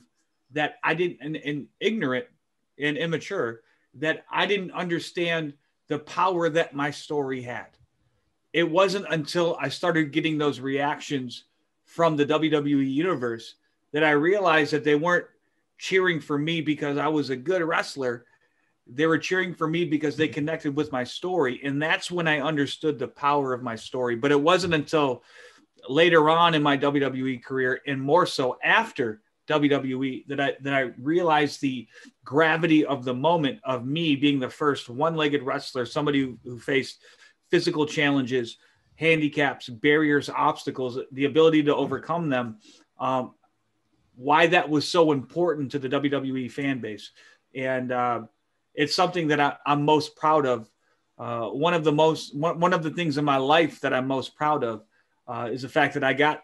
that 0.52 0.76
I 0.84 0.94
didn't, 0.94 1.20
and, 1.22 1.36
and 1.38 1.68
ignorant 1.80 2.26
and 2.80 2.98
immature 2.98 3.62
that 3.96 4.26
I 4.30 4.46
didn't 4.46 4.72
understand 4.72 5.54
the 5.88 6.00
power 6.00 6.50
that 6.50 6.76
my 6.76 6.92
story 6.92 7.42
had. 7.42 7.68
It 8.54 8.70
wasn't 8.70 9.06
until 9.10 9.58
I 9.60 9.70
started 9.70 10.12
getting 10.12 10.38
those 10.38 10.60
reactions 10.60 11.46
from 11.84 12.16
the 12.16 12.26
WWE 12.26 12.92
universe 12.92 13.56
that 13.92 14.04
I 14.04 14.12
realized 14.12 14.74
that 14.74 14.84
they 14.84 14.96
weren't 14.96 15.28
cheering 15.78 16.20
for 16.20 16.38
me 16.38 16.62
because 16.62 16.98
I 16.98 17.08
was 17.08 17.30
a 17.30 17.36
good 17.36 17.62
wrestler 17.62 18.26
they 18.88 19.08
were 19.08 19.18
cheering 19.18 19.54
for 19.54 19.68
me 19.68 19.86
because 19.86 20.16
they 20.16 20.28
connected 20.28 20.76
with 20.76 20.92
my 20.92 21.04
story. 21.04 21.60
And 21.64 21.82
that's 21.82 22.12
when 22.12 22.28
i 22.28 22.40
understood 22.40 23.00
the 23.00 23.08
power 23.08 23.54
of 23.54 23.64
my 23.64 23.76
story. 23.76 24.16
But 24.16 24.32
it 24.32 24.42
wasn't 24.42 24.74
until 24.74 25.24
later 25.88 26.30
on 26.30 26.56
in 26.56 26.64
my 26.64 26.78
wwe 26.78 27.44
career 27.44 27.80
and 27.86 28.02
more 28.02 28.26
so 28.26 28.58
after 28.64 29.22
wwe 29.48 30.26
that 30.26 30.40
i 30.40 30.56
that 30.62 30.74
i 30.74 30.80
realized 30.98 31.62
the 31.62 31.88
gravity 32.24 32.84
of 32.84 33.06
the 33.06 33.14
moment 33.14 33.60
of 33.64 33.86
me 33.86 34.16
being 34.16 34.40
the 34.40 34.50
first 34.50 34.90
one-legged 34.90 35.44
wrestler 35.44 35.86
somebody 35.86 36.22
who, 36.22 36.40
who 36.44 36.58
faced 36.58 37.04
physical 37.52 37.86
challenges 37.86 38.58
handicaps 38.96 39.70
barriers 39.70 40.28
obstacles 40.28 40.98
the 41.12 41.26
ability 41.26 41.62
to 41.62 41.76
overcome 41.76 42.30
them 42.30 42.58
um, 43.00 43.36
why 44.16 44.48
that 44.48 44.70
was 44.70 44.88
so 44.88 45.12
important 45.12 45.72
to 45.72 45.80
the 45.80 45.90
wwe 45.90 46.52
fan 46.52 46.80
base. 46.80 47.12
And 47.54 47.92
uh, 47.92 48.24
it's 48.76 48.96
something 48.96 49.28
that 49.30 49.40
I, 49.40 49.56
am 49.66 49.84
most 49.84 50.16
proud 50.16 50.46
of. 50.46 50.70
Uh, 51.18 51.48
one 51.48 51.74
of 51.74 51.84
the 51.84 51.92
most 51.92 52.36
one, 52.36 52.60
one, 52.60 52.74
of 52.74 52.84
the 52.84 52.90
things 52.90 53.18
in 53.18 53.24
my 53.24 53.38
life 53.38 53.80
that 53.82 53.94
I'm 53.94 54.08
most 54.08 54.36
proud 54.36 54.64
of 54.64 54.84
uh, 55.28 55.50
is 55.52 55.62
the 55.62 55.70
fact 55.70 55.94
that 55.94 56.04
I 56.04 56.14
got 56.14 56.44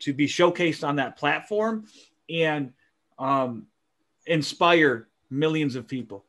to 0.00 0.12
be 0.12 0.26
showcased 0.26 0.86
on 0.86 0.96
that 0.96 1.16
platform 1.16 1.86
and 2.28 2.72
um, 3.18 3.66
inspire 4.26 5.08
millions 5.30 5.76
of 5.76 5.86
people. 5.86 6.24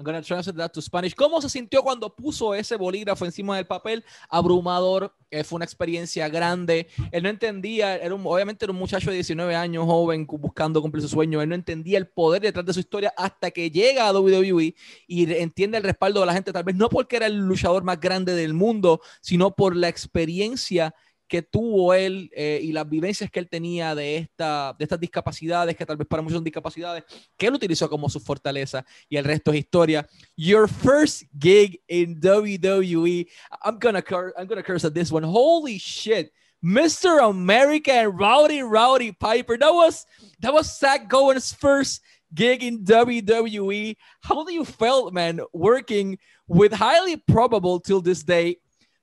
I'm 0.00 0.22
to 0.22 0.26
translate 0.26 0.56
that 0.56 0.72
to 0.72 0.80
Spanish. 0.80 1.14
¿Cómo 1.14 1.40
se 1.42 1.50
sintió 1.50 1.82
cuando 1.82 2.14
puso 2.14 2.54
ese 2.54 2.76
bolígrafo 2.76 3.26
encima 3.26 3.56
del 3.56 3.66
papel? 3.66 4.02
Abrumador, 4.30 5.14
eh, 5.30 5.44
fue 5.44 5.56
una 5.56 5.64
experiencia 5.66 6.28
grande. 6.28 6.88
Él 7.12 7.22
no 7.22 7.28
entendía, 7.28 7.96
era 7.96 8.14
un, 8.14 8.26
obviamente 8.26 8.64
era 8.64 8.72
un 8.72 8.78
muchacho 8.78 9.10
de 9.10 9.16
19 9.16 9.54
años, 9.54 9.84
joven, 9.84 10.26
buscando 10.26 10.80
cumplir 10.80 11.02
su 11.02 11.08
sueño. 11.08 11.42
Él 11.42 11.50
no 11.50 11.54
entendía 11.54 11.98
el 11.98 12.08
poder 12.08 12.40
detrás 12.40 12.64
de 12.64 12.72
su 12.72 12.80
historia 12.80 13.12
hasta 13.16 13.50
que 13.50 13.70
llega 13.70 14.08
a 14.08 14.12
WWE 14.18 14.74
y 15.06 15.32
entiende 15.34 15.76
el 15.76 15.84
respaldo 15.84 16.20
de 16.20 16.26
la 16.26 16.32
gente, 16.32 16.52
tal 16.52 16.64
vez 16.64 16.76
no 16.76 16.88
porque 16.88 17.16
era 17.16 17.26
el 17.26 17.36
luchador 17.36 17.84
más 17.84 18.00
grande 18.00 18.34
del 18.34 18.54
mundo, 18.54 19.00
sino 19.20 19.54
por 19.54 19.76
la 19.76 19.88
experiencia 19.88 20.94
que 21.30 21.42
tuvo 21.42 21.94
él 21.94 22.28
eh, 22.34 22.58
y 22.60 22.72
las 22.72 22.88
vivencias 22.90 23.30
que 23.30 23.38
él 23.38 23.48
tenía 23.48 23.94
de, 23.94 24.16
esta, 24.16 24.74
de 24.76 24.82
estas 24.84 24.98
discapacidades, 24.98 25.76
que 25.76 25.86
tal 25.86 25.96
vez 25.96 26.08
para 26.08 26.22
muchos 26.22 26.34
son 26.34 26.44
discapacidades, 26.44 27.04
que 27.36 27.46
él 27.46 27.54
utilizó 27.54 27.88
como 27.88 28.10
su 28.10 28.18
fortaleza 28.18 28.84
y 29.08 29.16
el 29.16 29.24
resto 29.24 29.52
es 29.52 29.60
historia. 29.60 30.04
Your 30.36 30.68
first 30.68 31.22
gig 31.38 31.80
in 31.86 32.20
WWE, 32.20 33.28
I'm 33.64 33.78
gonna, 33.78 34.02
I'm 34.36 34.48
gonna 34.48 34.64
curse 34.64 34.84
at 34.84 34.92
this 34.92 35.12
one. 35.12 35.24
Holy 35.24 35.78
shit. 35.78 36.32
Mr. 36.62 37.22
America 37.22 37.92
and 37.92 38.18
Rowdy 38.18 38.62
Rowdy 38.62 39.12
Piper. 39.12 39.56
That 39.56 39.72
was 39.72 40.04
that 40.40 40.52
was 40.52 40.78
Zach 40.78 41.08
Gowen's 41.08 41.54
first 41.54 42.02
gig 42.34 42.62
in 42.62 42.84
WWE. 42.84 43.96
How 44.20 44.44
do 44.44 44.52
you 44.52 44.66
felt, 44.66 45.14
man, 45.14 45.40
working 45.54 46.18
with 46.48 46.72
highly 46.72 47.16
probable 47.16 47.80
till 47.80 48.02
this 48.02 48.22
day 48.22 48.58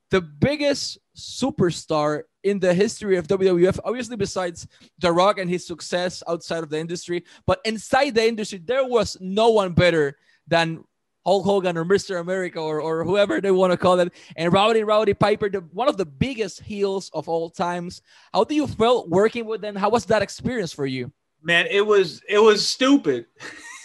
the 0.09 0.21
biggest 0.21 0.97
superstar 1.15 2.23
in 2.43 2.59
the 2.59 2.73
history 2.73 3.17
of 3.17 3.27
WWF, 3.27 3.79
obviously 3.83 4.15
besides 4.15 4.67
The 4.99 5.11
Rock 5.11 5.37
and 5.37 5.49
his 5.49 5.65
success 5.65 6.23
outside 6.27 6.63
of 6.63 6.69
the 6.69 6.79
industry, 6.79 7.23
but 7.45 7.59
inside 7.65 8.15
the 8.15 8.27
industry, 8.27 8.61
there 8.63 8.85
was 8.85 9.17
no 9.19 9.49
one 9.49 9.73
better 9.73 10.17
than 10.47 10.83
Hulk 11.25 11.43
Hogan 11.43 11.77
or 11.77 11.83
Mr. 11.83 12.21
America 12.21 12.57
or, 12.57 12.81
or 12.81 13.03
whoever 13.03 13.41
they 13.41 13.51
want 13.51 13.71
to 13.71 13.77
call 13.77 13.99
it, 13.99 14.13
and 14.37 14.53
Rowdy 14.53 14.83
Roddy 14.83 15.13
Piper, 15.13 15.49
the, 15.49 15.59
one 15.73 15.89
of 15.89 15.97
the 15.97 16.05
biggest 16.05 16.61
heels 16.61 17.11
of 17.13 17.27
all 17.27 17.49
times. 17.49 18.01
How 18.33 18.45
do 18.45 18.55
you 18.55 18.65
feel 18.65 19.05
working 19.09 19.45
with 19.45 19.59
them? 19.59 19.75
How 19.75 19.89
was 19.89 20.05
that 20.05 20.21
experience 20.21 20.71
for 20.71 20.85
you? 20.85 21.11
Man, 21.43 21.67
it 21.69 21.85
was 21.85 22.21
it 22.29 22.39
was 22.39 22.65
stupid. 22.65 23.25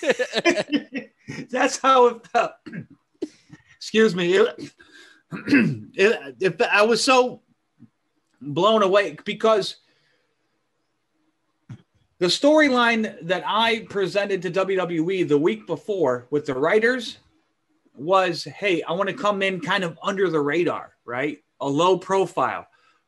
That's 1.50 1.78
how 1.78 2.06
it 2.06 2.26
felt. 2.28 2.52
Excuse 3.76 4.14
me. 4.14 4.34
It, 4.34 4.72
it, 5.32 6.36
it, 6.40 6.62
I 6.62 6.82
was 6.82 7.02
so 7.02 7.40
blown 8.40 8.82
away 8.82 9.16
because 9.24 9.76
the 12.18 12.26
storyline 12.26 13.16
that 13.26 13.42
I 13.46 13.86
presented 13.88 14.42
to 14.42 14.50
WWE 14.50 15.26
the 15.26 15.38
week 15.38 15.66
before 15.66 16.26
with 16.30 16.46
the 16.46 16.54
writers 16.54 17.18
was 17.94 18.44
hey, 18.44 18.82
I 18.82 18.92
want 18.92 19.08
to 19.08 19.14
come 19.14 19.42
in 19.42 19.60
kind 19.60 19.84
of 19.84 19.98
under 20.02 20.30
the 20.30 20.40
radar, 20.40 20.92
right? 21.04 21.42
A 21.60 21.68
low 21.68 21.98
profile 21.98 22.66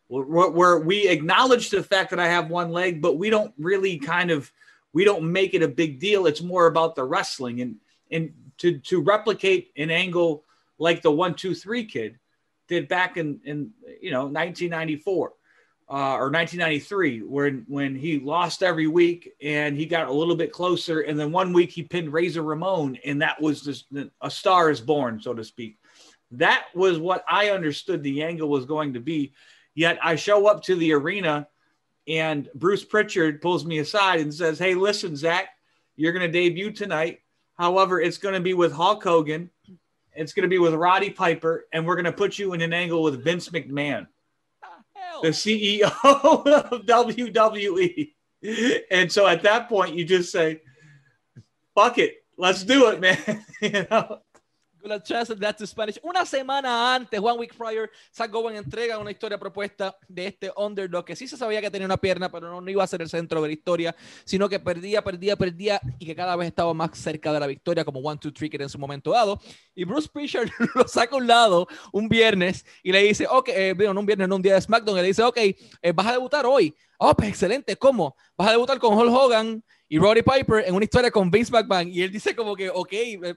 where, 0.09 0.51
where 0.51 0.79
we 0.81 1.09
acknowledge 1.09 1.71
the 1.71 1.83
fact 1.83 2.11
that 2.11 2.21
I 2.21 2.29
have 2.29 2.51
one 2.51 2.71
leg, 2.71 3.01
but 3.01 3.19
we 3.19 3.31
don't 3.31 3.53
really 3.59 3.99
kind 3.99 4.31
of 4.31 4.51
we 4.93 5.05
don't 5.05 5.31
make 5.31 5.55
it 5.55 5.63
a 5.63 5.69
big 5.69 5.99
deal. 5.99 6.27
It's 6.27 6.43
more 6.43 6.67
about 6.67 6.95
the 6.95 7.05
wrestling 7.05 7.61
and 7.61 7.77
and 8.11 8.33
to 8.59 8.79
to 8.79 9.03
replicate 9.03 9.73
an 9.77 9.91
angle 9.91 10.45
like 10.85 11.01
the 11.01 11.11
one 11.11 11.35
two 11.35 11.55
three 11.55 11.87
kid 11.87 12.19
did 12.69 12.87
back 12.87 13.17
in 13.17 13.41
in 13.45 13.71
you 14.01 14.11
know 14.11 14.27
1994 14.27 15.33
uh, 15.89 16.15
or 16.15 16.31
1993 16.31 17.23
when 17.23 17.65
when 17.67 17.95
he 17.95 18.21
lost 18.21 18.63
every 18.63 18.87
week 18.87 19.33
and 19.43 19.77
he 19.77 19.87
got 19.87 20.09
a 20.09 20.13
little 20.13 20.37
bit 20.37 20.53
closer. 20.53 21.01
And 21.01 21.19
then 21.19 21.33
one 21.33 21.53
week 21.53 21.71
he 21.71 21.83
pinned 21.83 22.13
Razor 22.13 22.43
Ramon 22.43 22.99
and 23.05 23.23
that 23.23 23.41
was 23.41 23.63
just 23.63 23.87
a 24.21 24.31
star 24.31 24.71
is 24.71 24.81
born 24.81 25.21
so 25.21 25.35
to 25.35 25.43
speak. 25.43 25.79
That 26.33 26.67
was 26.75 26.99
what 26.99 27.25
I 27.29 27.51
understood 27.51 28.03
the 28.03 28.23
angle 28.23 28.49
was 28.49 28.67
going 28.67 28.93
to 28.95 29.01
be. 29.01 29.33
Yet 29.75 29.99
I 30.03 30.17
show 30.17 30.47
up 30.47 30.63
to 30.65 30.77
the 30.77 30.93
arena 30.93 31.49
and 32.07 32.49
Bruce 32.55 32.85
Prichard 32.85 33.41
pulls 33.41 33.65
me 33.65 33.79
aside 33.79 34.21
and 34.21 34.33
says 34.33 34.59
hey 34.59 34.75
listen 34.75 35.17
Zach 35.17 35.49
you're 35.97 36.13
going 36.13 36.31
to 36.31 36.33
debut 36.33 36.73
tonight. 36.73 37.21
However 37.55 38.01
it's 38.01 38.19
going 38.19 38.35
to 38.35 38.41
be 38.41 38.55
with 38.55 38.73
Hulk 38.73 39.03
Hogan 39.03 39.51
it's 40.15 40.33
going 40.33 40.43
to 40.43 40.49
be 40.49 40.59
with 40.59 40.75
Roddy 40.75 41.11
Piper, 41.11 41.67
and 41.73 41.87
we're 41.87 41.97
going 41.97 42.05
to 42.05 42.13
put 42.13 42.39
you 42.39 42.53
in 42.53 42.61
an 42.61 42.73
angle 42.73 43.03
with 43.03 43.23
Vince 43.23 43.49
McMahon, 43.49 44.07
the 45.23 45.29
CEO 45.29 45.83
of 46.05 46.83
WWE. 46.87 48.13
And 48.91 49.11
so 49.11 49.27
at 49.27 49.43
that 49.43 49.69
point, 49.69 49.95
you 49.95 50.05
just 50.05 50.31
say, 50.31 50.61
"Fuck 51.75 51.99
it, 51.99 52.25
let's 52.37 52.63
do 52.63 52.89
it, 52.89 53.01
man." 53.01 53.45
you 53.61 53.87
know. 53.91 54.21
La 54.89 55.03
chance 55.03 55.35
That's 55.35 55.67
Spanish. 55.67 55.99
Una 56.03 56.25
semana 56.25 56.95
antes, 56.95 57.19
one 57.21 57.39
week 57.39 57.55
prior, 57.57 57.91
Zach 58.13 58.31
Gowen 58.31 58.57
entrega 58.57 58.99
una 58.99 59.11
historia 59.11 59.39
propuesta 59.39 59.97
de 60.09 60.27
este 60.27 60.53
underdog 60.57 61.05
que 61.05 61.17
sí 61.17 61.27
se 61.27 61.37
sabía 61.37 61.61
que 61.61 61.71
tenía 61.71 61.87
una 61.87 61.97
pierna, 61.97 62.31
pero 62.31 62.61
no, 62.61 62.71
iba 62.71 62.85
a 62.85 62.87
ser 62.87 63.03
el 63.03 63.09
centro 63.09 63.41
de 63.41 63.49
la 63.49 63.53
historia, 63.53 63.97
sino 64.25 64.49
que 64.49 64.61
perdía, 64.61 65.03
perdía, 65.03 65.37
perdía 65.37 65.81
y 65.99 66.07
que 66.07 66.15
cada 66.15 66.37
vez 66.37 66.49
estaba 66.49 66.75
más 66.75 66.97
cerca 66.99 67.33
de 67.33 67.41
la 67.41 67.47
victoria, 67.47 67.85
como 67.85 68.01
One, 68.01 68.19
Two, 68.19 68.33
Three, 68.33 68.51
que 68.51 68.57
en 68.57 68.69
su 68.69 68.79
momento 68.79 69.11
dado. 69.13 69.41
Y 69.75 69.85
Bruce 69.85 70.09
Prichard 70.09 70.51
lo 70.75 70.87
saca 70.87 71.15
a 71.15 71.19
un 71.19 71.27
lado 71.27 71.67
un 71.93 72.09
viernes 72.09 72.65
y 72.83 72.93
le 72.93 73.03
dice, 73.03 73.27
ok, 73.29 73.49
eh, 73.49 73.75
no 73.75 74.01
un 74.01 74.07
viernes, 74.07 74.29
no 74.29 74.37
un 74.37 74.43
día 74.43 74.55
de 74.55 74.61
SmackDown, 74.61 74.99
y 74.99 75.03
le 75.03 75.09
dice, 75.09 75.23
ok, 75.23 75.37
eh, 75.37 75.93
vas 75.95 76.07
a 76.07 76.13
debutar 76.13 76.47
hoy. 76.47 76.75
Oh, 76.99 77.15
pues 77.15 77.29
excelente, 77.29 77.77
¿cómo? 77.77 78.17
Vas 78.37 78.49
a 78.49 78.53
debutar 78.53 78.79
con 78.79 78.97
Hulk 78.97 79.13
Hogan 79.13 79.63
y 79.89 79.99
Roddy 79.99 80.23
Piper 80.23 80.65
en 80.67 80.75
una 80.75 80.85
historia 80.85 81.11
con 81.11 81.31
Vince 81.31 81.53
McMahon. 81.53 81.89
Y 81.89 82.03
él 82.03 82.11
dice 82.11 82.35
como 82.35 82.57
que, 82.57 82.71
ok, 82.71 82.93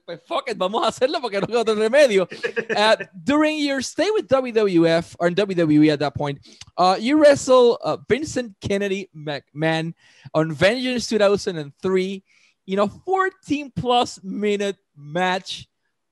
pues 0.06 0.22
fuck 0.26 0.50
it, 0.50 0.58
vamos 0.58 0.84
a 0.84 0.88
hacerlo 0.88 1.20
porque 1.22 1.40
no 1.40 1.48
tengo 1.48 1.62
otro 1.62 1.76
remedio. 1.76 2.28
Uh, 2.78 2.96
during 3.24 3.58
your 3.58 3.82
stay 3.82 4.10
with 4.12 4.28
WWF, 4.28 5.16
or 5.20 5.28
in 5.30 5.36
WWE 5.36 5.92
at 5.92 6.00
that 6.00 6.14
point, 6.14 6.40
uh, 6.78 6.96
you 7.00 7.18
wrestle 7.18 7.80
uh, 7.84 7.98
Vincent 8.08 8.56
Kennedy 8.62 9.10
McMahon 9.16 9.94
on 10.34 10.52
Vengeance 10.52 11.08
2003 11.08 12.24
in 12.68 12.80
a 12.80 12.88
14 12.88 13.72
plus 13.76 14.22
minute 14.24 14.78
match. 14.96 15.68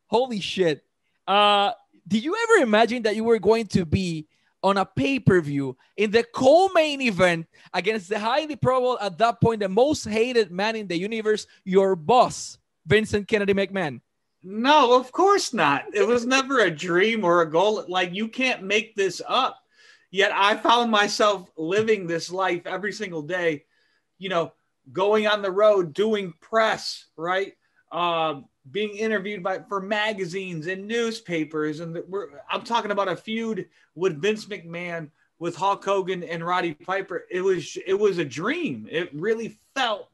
Holy 0.08 0.40
shit. 0.40 0.84
Uh, 1.28 1.72
did 2.08 2.24
you 2.24 2.36
ever 2.36 2.64
imagine 2.64 3.04
that 3.04 3.16
you 3.16 3.24
were 3.24 3.40
going 3.40 3.68
to 3.68 3.86
be 3.86 4.28
on 4.66 4.78
a 4.78 4.86
pay 4.86 5.20
per 5.20 5.40
view 5.42 5.78
in 5.96 6.10
the 6.10 6.24
co 6.24 6.70
main 6.74 7.00
event 7.00 7.46
against 7.72 8.10
the 8.10 8.18
highly 8.18 8.56
probable, 8.56 8.98
at 9.00 9.20
that 9.20 9.40
point, 9.40 9.60
the 9.60 9.70
most 9.70 10.06
hated 10.06 10.50
man 10.50 10.76
in 10.76 10.88
the 10.88 10.98
universe, 10.98 11.46
your 11.64 11.96
boss, 11.96 12.58
Vincent 12.88 13.28
Kennedy 13.28 13.54
McMahon? 13.54 14.02
No, 14.42 15.00
of 15.00 15.12
course 15.12 15.54
not. 15.54 15.86
It 15.94 16.08
was 16.08 16.26
never 16.26 16.60
a 16.60 16.72
dream 16.72 17.24
or 17.24 17.42
a 17.42 17.50
goal. 17.50 17.86
Like, 17.88 18.16
you 18.16 18.28
can't 18.28 18.64
make 18.64 18.96
this 18.96 19.22
up. 19.28 19.60
Yet 20.10 20.32
I 20.34 20.56
found 20.56 20.90
myself 20.90 21.48
living 21.58 22.08
this 22.08 22.32
life 22.32 22.66
every 22.66 22.92
single 22.92 23.22
day, 23.22 23.66
you 24.18 24.30
know, 24.30 24.52
going 24.92 25.28
on 25.28 25.44
the 25.44 25.52
road, 25.52 25.94
doing 25.94 26.34
press, 26.42 27.06
right? 27.16 27.54
Uh, 27.92 28.42
being 28.72 28.96
interviewed 28.96 29.44
by 29.44 29.60
for 29.70 29.80
magazines 29.80 30.68
and 30.68 30.88
newspapers, 30.88 31.80
and 31.80 32.02
we're, 32.08 32.28
I'm 32.50 32.64
talking 32.64 32.92
about 32.92 33.08
a 33.08 33.16
feud 33.16 33.68
with 33.94 34.22
Vince 34.22 34.46
McMahon, 34.46 35.10
with 35.40 35.56
Hulk 35.56 35.84
Hogan 35.84 36.24
and 36.24 36.46
Roddy 36.46 36.74
Piper. 36.74 37.26
It 37.30 37.42
was 37.42 37.78
it 37.86 37.94
was 37.94 38.18
a 38.18 38.26
dream. 38.26 38.88
It 38.90 39.14
really 39.14 39.60
felt 39.76 40.10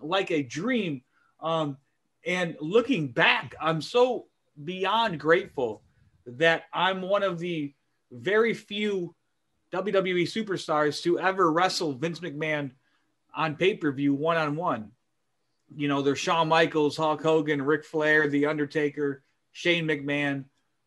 like 0.00 0.30
a 0.30 0.42
dream. 0.42 1.02
Um, 1.40 1.76
and 2.26 2.56
looking 2.60 3.08
back, 3.08 3.54
I'm 3.60 3.80
so 3.80 4.26
beyond 4.64 5.18
grateful 5.18 5.82
that 6.26 6.64
I'm 6.72 7.02
one 7.02 7.22
of 7.22 7.38
the 7.38 7.74
very 8.10 8.54
few 8.54 9.14
WWE 9.72 10.22
superstars 10.22 11.02
to 11.02 11.18
ever 11.18 11.50
wrestle 11.50 11.94
Vince 11.94 12.20
McMahon 12.20 12.72
on 13.34 13.56
pay 13.56 13.74
per 13.74 13.92
view 13.92 14.14
one 14.14 14.36
on 14.36 14.56
one 14.56 14.92
you 15.76 15.88
know, 15.88 16.02
there's 16.02 16.18
Shawn 16.18 16.48
Michaels, 16.48 16.96
Hulk 16.96 17.22
Hogan, 17.22 17.62
Ric 17.62 17.84
Flair, 17.84 18.28
The 18.28 18.46
Undertaker, 18.46 19.22
Shane 19.52 19.86
McMahon, 19.86 20.44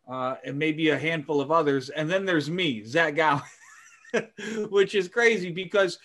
uh, 0.08 0.36
and 0.44 0.58
maybe 0.58 0.90
a 0.90 0.98
handful 0.98 1.40
of 1.40 1.50
others. 1.50 1.88
And 1.90 2.10
then 2.10 2.24
there's 2.24 2.50
me, 2.50 2.84
Zach 2.84 3.14
Gowen, 3.14 3.42
which 4.70 4.94
is 4.94 5.08
crazy 5.08 5.50
because 5.50 5.98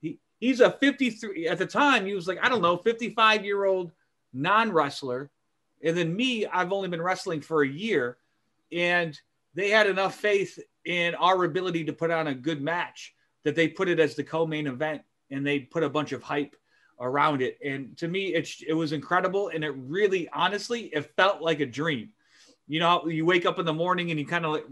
he, 0.00 0.18
he's 0.40 0.60
a 0.60 0.70
53 0.70 1.48
at 1.48 1.58
the 1.58 1.66
time. 1.66 2.06
He 2.06 2.14
was 2.14 2.26
like, 2.26 2.38
I 2.42 2.48
don't 2.48 2.62
know, 2.62 2.76
55 2.78 3.44
year 3.44 3.64
old 3.64 3.92
non 4.32 4.72
wrestler. 4.72 5.30
And 5.82 5.96
then 5.96 6.14
me, 6.14 6.46
I've 6.46 6.72
only 6.72 6.88
been 6.88 7.02
wrestling 7.02 7.40
for 7.40 7.62
a 7.62 7.68
year. 7.68 8.16
And 8.72 9.18
they 9.54 9.70
had 9.70 9.86
enough 9.86 10.16
faith 10.16 10.58
in 10.84 11.14
our 11.14 11.44
ability 11.44 11.84
to 11.84 11.92
put 11.92 12.10
on 12.10 12.26
a 12.26 12.34
good 12.34 12.60
match 12.60 13.14
that 13.44 13.54
they 13.54 13.68
put 13.68 13.88
it 13.88 14.00
as 14.00 14.14
the 14.14 14.24
co 14.24 14.46
main 14.46 14.66
event 14.66 15.02
and 15.30 15.46
they 15.46 15.60
put 15.60 15.82
a 15.82 15.88
bunch 15.88 16.12
of 16.12 16.22
hype 16.22 16.56
around 17.00 17.42
it. 17.42 17.58
And 17.64 17.96
to 17.98 18.08
me, 18.08 18.34
it, 18.34 18.48
it 18.66 18.74
was 18.74 18.92
incredible. 18.92 19.48
And 19.48 19.64
it 19.64 19.72
really, 19.76 20.28
honestly, 20.30 20.82
it 20.92 21.14
felt 21.16 21.40
like 21.40 21.60
a 21.60 21.66
dream. 21.66 22.10
You 22.66 22.80
know, 22.80 23.06
you 23.06 23.26
wake 23.26 23.44
up 23.44 23.58
in 23.58 23.66
the 23.66 23.74
morning 23.74 24.10
and 24.10 24.18
you 24.18 24.26
kind 24.26 24.46
of 24.46 24.52
like 24.52 24.66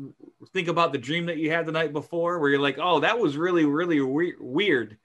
think 0.53 0.69
about 0.69 0.93
the 0.93 0.99
dream 0.99 1.27
that 1.27 1.37
you 1.37 1.51
had 1.51 1.67
the 1.67 1.73
night 1.73 1.93
before, 1.93 2.39
where 2.39 2.51
you're 2.51 2.61
like, 2.61 2.79
oh, 2.81 3.01
that 3.01 3.19
was 3.19 3.37
really, 3.37 3.67
really 3.67 4.01
we- 4.01 4.35
weird. 4.41 4.97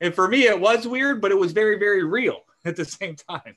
And 0.00 0.14
for 0.14 0.28
me, 0.28 0.44
it 0.44 0.60
was 0.60 0.86
weird, 0.86 1.22
but 1.22 1.30
it 1.30 1.38
was 1.38 1.52
very, 1.52 1.78
very 1.78 2.04
real 2.04 2.40
at 2.64 2.76
the 2.76 2.84
same 2.84 3.16
time. 3.16 3.56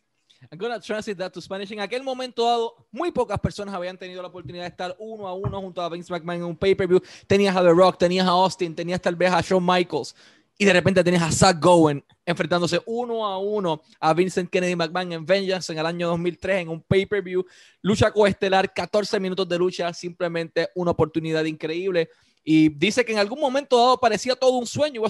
I'm 0.51 0.57
gonna 0.57 0.79
translate 0.79 1.17
that 1.17 1.33
to 1.33 1.41
Spanish. 1.41 1.71
En 1.71 1.79
aquel 1.79 2.03
momento 2.03 2.43
dado, 2.43 2.88
muy 2.91 3.12
pocas 3.12 3.39
personas 3.39 3.74
habían 3.74 3.97
tenido 3.97 4.21
la 4.21 4.27
oportunidad 4.27 4.63
de 4.63 4.69
estar 4.69 4.95
uno 5.00 5.27
a 5.27 5.33
uno 5.33 5.59
junto 5.59 5.81
a 5.81 5.89
Vince 5.89 6.13
McMahon 6.13 6.41
en 6.41 6.45
un 6.45 6.55
pay-per-view. 6.55 7.01
Tenías 7.25 7.55
a 7.55 7.63
The 7.63 7.74
Rock, 7.74 7.97
tenías 7.97 8.27
a 8.27 8.31
Austin, 8.31 8.75
tenías 8.75 9.01
tal 9.01 9.15
vez 9.15 9.31
a 9.31 9.41
Shawn 9.41 9.65
Michaels 9.65 10.15
y 10.57 10.65
de 10.65 10.73
repente 10.73 11.03
tienes 11.03 11.21
a 11.21 11.31
Zach 11.31 11.59
Gowen 11.59 12.03
enfrentándose 12.25 12.81
uno 12.85 13.25
a 13.25 13.37
uno 13.37 13.81
a 13.99 14.13
Vincent 14.13 14.49
Kennedy 14.49 14.75
McMahon 14.75 15.11
en 15.13 15.25
Vengeance 15.25 15.71
en 15.71 15.79
el 15.79 15.85
año 15.85 16.07
2003 16.07 16.63
en 16.63 16.69
un 16.69 16.81
pay-per-view, 16.81 17.45
lucha 17.81 18.11
coestelar, 18.11 18.73
14 18.73 19.19
minutos 19.19 19.47
de 19.47 19.57
lucha, 19.57 19.93
simplemente 19.93 20.69
una 20.75 20.91
oportunidad 20.91 21.45
increíble. 21.45 22.09
Y 22.43 22.69
dice 22.69 23.05
que 23.05 23.11
en 23.11 23.19
algún 23.19 23.39
momento 23.39 23.77
dado 23.77 23.99
parecía 23.99 24.35
todo 24.35 24.57
un 24.57 24.65
sueño, 24.65 25.01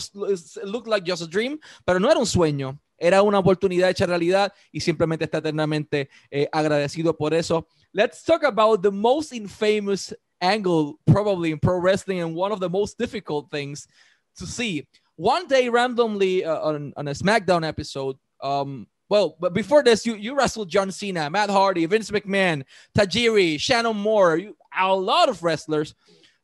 looked 0.63 0.89
like 0.89 1.09
just 1.09 1.23
a 1.23 1.27
dream, 1.27 1.59
pero 1.85 1.99
no 1.99 2.09
era 2.09 2.19
un 2.19 2.25
sueño, 2.25 2.79
era 2.97 3.21
una 3.21 3.39
oportunidad 3.39 3.89
hecha 3.89 4.05
realidad 4.05 4.51
y 4.71 4.81
simplemente 4.81 5.25
está 5.25 5.37
eternamente 5.37 6.09
eh, 6.29 6.49
agradecido 6.51 7.15
por 7.15 7.33
eso. 7.33 7.67
Let's 7.93 8.23
talk 8.23 8.43
about 8.43 8.81
the 8.81 8.91
most 8.91 9.31
infamous 9.31 10.13
angle 10.41 10.99
probably 11.05 11.51
in 11.51 11.59
pro 11.59 11.79
wrestling 11.79 12.21
and 12.21 12.35
one 12.35 12.51
of 12.51 12.59
the 12.59 12.69
most 12.69 12.97
difficult 12.99 13.49
things 13.49 13.87
to 14.35 14.45
see 14.45 14.87
one 15.17 15.47
day 15.47 15.67
randomly 15.67 16.45
uh, 16.45 16.59
on, 16.59 16.93
on 16.95 17.07
a 17.07 17.11
SmackDown 17.11 17.67
episode, 17.67 18.15
um, 18.41 18.87
well, 19.09 19.35
but 19.39 19.53
before 19.53 19.83
this, 19.83 20.05
you, 20.05 20.15
you 20.15 20.35
wrestled 20.35 20.69
John 20.69 20.91
Cena, 20.91 21.29
Matt 21.29 21.49
Hardy, 21.49 21.85
Vince 21.85 22.11
McMahon, 22.11 22.63
Tajiri, 22.97 23.59
Shannon 23.59 23.97
Moore, 23.97 24.37
you, 24.37 24.55
a 24.77 24.93
lot 24.95 25.29
of 25.29 25.43
wrestlers. 25.43 25.95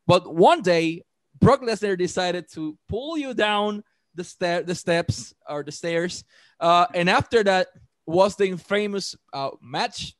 But 0.08 0.34
one 0.34 0.62
day, 0.62 1.04
Brock 1.40 1.62
Lesnar 1.62 1.98
decided 1.98 2.50
to 2.54 2.78
pull 2.90 3.18
you 3.18 3.34
down 3.34 3.84
the 4.16 4.24
stair, 4.24 4.64
the 4.64 4.76
steps 4.76 5.34
or 5.48 5.64
the 5.64 5.72
stairs, 5.72 6.24
uh, 6.60 6.88
and 6.94 7.10
after 7.10 7.44
that 7.44 7.68
was 8.06 8.36
the 8.36 8.56
famous 8.58 9.16
uh, 9.34 9.50
match 9.62 10.16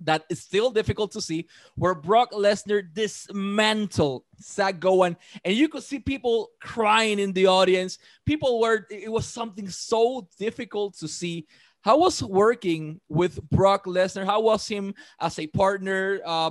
that 0.00 0.24
is 0.28 0.42
still 0.42 0.70
difficult 0.70 1.12
to 1.12 1.20
see, 1.20 1.48
where 1.74 1.94
Brock 1.94 2.32
Lesnar 2.32 2.82
dismantled 2.92 4.24
Zach 4.40 4.80
Gowen, 4.80 5.16
and 5.44 5.54
you 5.54 5.68
could 5.68 5.82
see 5.82 5.98
people 5.98 6.50
crying 6.60 7.18
in 7.18 7.32
the 7.32 7.46
audience. 7.46 7.98
People 8.24 8.60
were 8.60 8.86
it 8.90 9.10
was 9.10 9.26
something 9.26 9.68
so 9.68 10.28
difficult 10.38 10.96
to 10.98 11.08
see. 11.08 11.46
How 11.82 11.98
was 11.98 12.22
working 12.22 13.00
with 13.08 13.40
Brock 13.50 13.86
Lesnar? 13.86 14.26
How 14.26 14.40
was 14.40 14.66
him 14.66 14.94
as 15.20 15.38
a 15.38 15.46
partner 15.46 16.20
uh, 16.24 16.50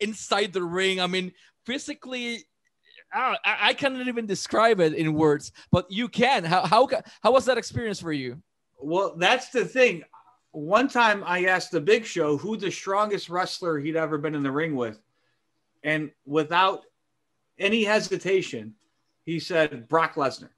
inside 0.00 0.52
the 0.52 0.64
ring? 0.64 1.00
I 1.00 1.06
mean, 1.06 1.32
physically, 1.64 2.44
I, 3.12 3.36
I 3.44 3.74
cannot 3.74 4.08
even 4.08 4.26
describe 4.26 4.80
it 4.80 4.94
in 4.94 5.14
words, 5.14 5.52
but 5.70 5.86
you 5.90 6.08
can. 6.08 6.44
How, 6.44 6.66
how 6.66 6.88
how 7.22 7.32
was 7.32 7.44
that 7.46 7.56
experience 7.56 8.00
for 8.00 8.12
you? 8.12 8.42
Well, 8.80 9.16
that's 9.16 9.50
the 9.50 9.64
thing 9.64 10.04
one 10.52 10.88
time 10.88 11.22
I 11.24 11.44
asked 11.44 11.70
the 11.70 11.80
Big 11.80 12.04
Show 12.04 12.36
who 12.36 12.56
the 12.56 12.70
strongest 12.70 13.28
wrestler 13.28 13.78
he'd 13.78 13.96
ever 13.96 14.18
been 14.18 14.34
in 14.34 14.42
the 14.42 14.50
ring 14.50 14.76
with, 14.76 14.98
and 15.82 16.10
without 16.24 16.84
any 17.58 17.84
hesitation, 17.84 18.74
he 19.24 19.40
said 19.40 19.88
Brock 19.88 20.14
Lesnar, 20.14 20.50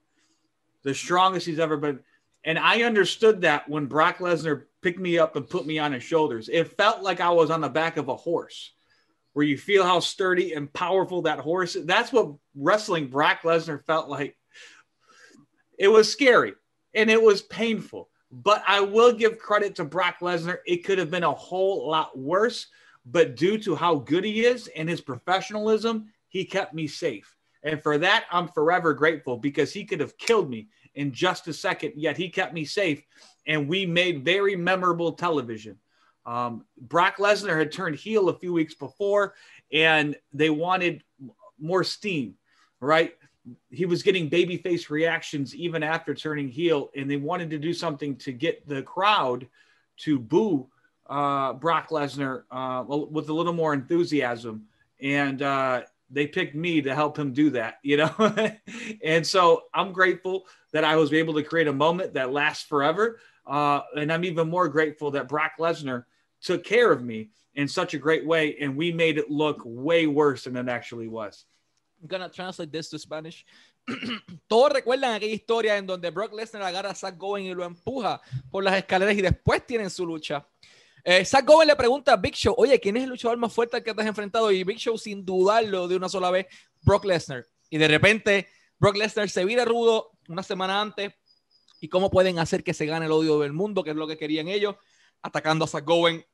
the 0.83 0.95
strongest 0.95 1.47
he's 1.47 1.59
ever 1.59 1.77
been. 1.77 2.01
And 2.45 2.59
I 2.59 2.83
understood 2.83 3.43
that 3.43 3.69
when 3.69 3.87
Brock 3.87 4.19
Lesnar 4.19 4.65
picked 4.81 5.01
me 5.01 5.19
up 5.19 5.37
and 5.37 5.49
put 5.49 5.67
me 5.67 5.79
on 5.79 5.93
his 5.93 6.03
shoulders, 6.03 6.49
it 6.49 6.77
felt 6.77 7.03
like 7.03 7.21
I 7.21 7.31
was 7.31 7.51
on 7.51 7.61
the 7.61 7.69
back 7.69 7.97
of 7.97 8.09
a 8.09 8.17
horse, 8.17 8.73
where 9.33 9.45
you 9.45 9.59
feel 9.59 9.85
how 9.85 10.01
sturdy 10.01 10.55
and 10.55 10.73
powerful 10.73 11.23
that 11.23 11.39
horse 11.39 11.77
is. 11.77 11.85
That's 11.85 12.13
what 12.13 12.35
wrestling 12.55 13.09
Brock 13.09 13.43
Lesnar 13.43 13.85
felt 13.85 14.09
like. 14.09 14.37
It 15.79 15.89
was 15.89 16.13
scary 16.13 16.55
and 16.95 17.11
it 17.11 17.23
was 17.23 17.41
painful 17.43 18.10
but 18.31 18.63
I 18.67 18.81
will 18.81 19.13
give 19.13 19.39
credit 19.39 19.75
to 19.77 19.85
Brock 19.85 20.21
Lesnar. 20.21 20.59
It 20.67 20.85
could 20.85 20.99
have 20.99 21.11
been 21.11 21.25
a 21.25 21.33
whole 21.33 21.89
lot 21.89 22.17
worse, 22.17 22.69
but 23.05 23.37
due 23.37 23.59
to 23.59 23.75
how 23.75 23.97
good 23.97 24.25
he 24.25 24.45
is 24.45 24.69
and 24.69 24.89
his 24.89 25.01
professionalism, 25.01 26.13
he 26.29 26.45
kept 26.45 26.75
me 26.75 26.87
safe. 26.87 27.37
And 27.63 27.83
for 27.83 27.99
that, 27.99 28.25
I'm 28.31 28.49
forever 28.49 28.95
grateful 28.95 29.37
because 29.37 29.73
he 29.73 29.85
could 29.85 30.01
have 30.01 30.17
killed 30.17 30.49
me 30.49 30.69
in 30.95 31.13
just 31.13 31.49
a 31.49 31.53
second, 31.53 31.93
yet 31.97 32.17
he 32.17 32.29
kept 32.29 32.55
me 32.55 32.65
safe. 32.65 33.03
And 33.47 33.69
we 33.69 33.87
made 33.87 34.25
very 34.25 34.57
memorable 34.57 35.13
television. 35.13 35.79
Um, 36.27 36.65
Brock 36.79 37.17
Lesnar 37.17 37.59
had 37.59 37.73
turned 37.73 37.97
heel 37.97 38.29
a 38.29 38.39
few 38.39 38.53
weeks 38.53 38.75
before, 38.75 39.35
and 39.73 40.17
they 40.33 40.51
wanted 40.51 41.03
more 41.59 41.85
steam, 41.85 42.35
right? 42.81 43.15
He 43.71 43.87
was 43.87 44.03
getting 44.03 44.29
babyface 44.29 44.91
reactions 44.91 45.55
even 45.55 45.83
after 45.83 46.15
turning 46.15 46.49
heel, 46.49 46.91
and 46.97 47.11
they 47.11 47.17
wanted 47.17 47.51
to 47.51 47.59
do 47.59 47.73
something 47.73 48.17
to 48.17 48.33
get 48.33 48.67
the 48.69 48.83
crowd 48.83 49.47
to 49.99 50.19
boo 50.19 50.69
uh, 51.09 51.55
Brock 51.55 51.89
Lesnar 51.91 52.45
uh, 52.51 52.85
with 52.87 53.29
a 53.29 53.33
little 53.33 53.53
more 53.53 53.75
enthusiasm. 53.75 54.67
And 55.03 55.43
uh, 55.43 55.83
they 56.11 56.27
picked 56.27 56.55
me 56.55 56.83
to 56.83 56.95
help 56.95 57.19
him 57.19 57.33
do 57.33 57.51
that, 57.51 57.79
you 57.83 57.97
know. 57.97 58.15
and 59.05 59.27
so 59.27 59.65
I'm 59.75 59.93
grateful 59.93 60.47
that 60.73 60.85
I 60.85 60.97
was 60.97 61.13
able 61.13 61.35
to 61.35 61.43
create 61.43 61.67
a 61.69 61.73
moment 61.73 62.15
that 62.15 62.33
lasts 62.33 62.65
forever. 62.65 63.19
Uh, 63.47 63.81
and 63.97 64.13
I'm 64.13 64.25
even 64.25 64.49
more 64.49 64.69
grateful 64.69 65.11
that 65.13 65.29
Brock 65.29 65.53
Lesnar 65.59 66.05
took 66.43 66.65
care 66.65 66.93
of 66.93 67.03
me 67.03 67.31
in 67.55 67.67
such 67.67 67.95
a 67.95 67.99
great 67.99 68.25
way, 68.25 68.57
and 68.61 68.77
we 68.77 68.93
made 68.93 69.19
it 69.19 69.31
look 69.31 69.61
way 69.65 70.07
worse 70.07 70.45
than 70.45 70.57
it 70.57 70.69
actually 70.69 71.09
was. 71.09 71.45
I'm 72.01 72.09
gonna 72.09 72.31
translate 72.31 72.71
this 72.71 72.89
to 72.91 72.99
Spanish. 72.99 73.45
Todos 74.49 74.73
recuerdan 74.73 75.15
aquella 75.15 75.35
historia 75.35 75.77
en 75.77 75.87
donde 75.87 76.11
Brock 76.11 76.33
Lesnar 76.33 76.63
agarra 76.63 76.91
a 76.91 76.95
Zach 76.95 77.17
Gowen 77.17 77.45
y 77.45 77.55
lo 77.55 77.65
empuja 77.65 78.21
por 78.51 78.65
las 78.65 78.77
escaleras 78.77 79.17
y 79.17 79.23
después 79.23 79.67
tienen 79.67 79.91
su 79.91 80.07
lucha. 80.07 80.47
Eh, 81.05 81.25
Zach 81.25 81.45
Gowen 81.45 81.69
le 81.69 81.77
pregunta 81.77 82.13
a 82.13 82.17
Big 82.17 82.35
Show, 82.35 82.55
oye, 82.57 82.79
¿quién 82.81 82.97
es 82.97 83.05
el 83.05 83.11
luchador 83.11 83.37
más 83.39 83.53
fuerte 83.53 83.77
al 83.77 83.83
que 83.83 83.95
te 83.95 84.01
has 84.01 84.07
enfrentado? 84.07 84.51
Y 84.51 84.65
Big 84.65 84.79
Show, 84.79 84.97
sin 84.97 85.25
dudarlo 85.25 85.89
de 85.89 85.97
una 85.97 86.09
sola 86.09 86.31
vez, 86.31 86.47
Brock 86.83 87.05
Lesnar. 87.05 87.45
Y 87.69 87.79
de 87.79 87.89
repente, 87.89 88.49
Brock 88.79 88.97
Lesnar 88.97 89.29
se 89.29 89.45
vira 89.45 89.65
rudo 89.65 90.13
una 90.29 90.43
semana 90.43 90.81
antes. 90.81 91.13
¿Y 91.81 91.89
cómo 91.89 92.11
pueden 92.11 92.39
hacer 92.39 92.63
que 92.63 92.75
se 92.75 92.85
gane 92.85 93.07
el 93.07 93.13
odio 93.13 93.39
del 93.41 93.53
mundo, 93.53 93.83
que 93.83 93.91
es 93.91 93.97
lo 93.97 94.07
que 94.07 94.19
querían 94.19 94.49
ellos? 94.49 94.77
Atacando 95.23 95.65
a 95.65 95.69
Zach 95.69 95.85
Gowen 95.85 96.25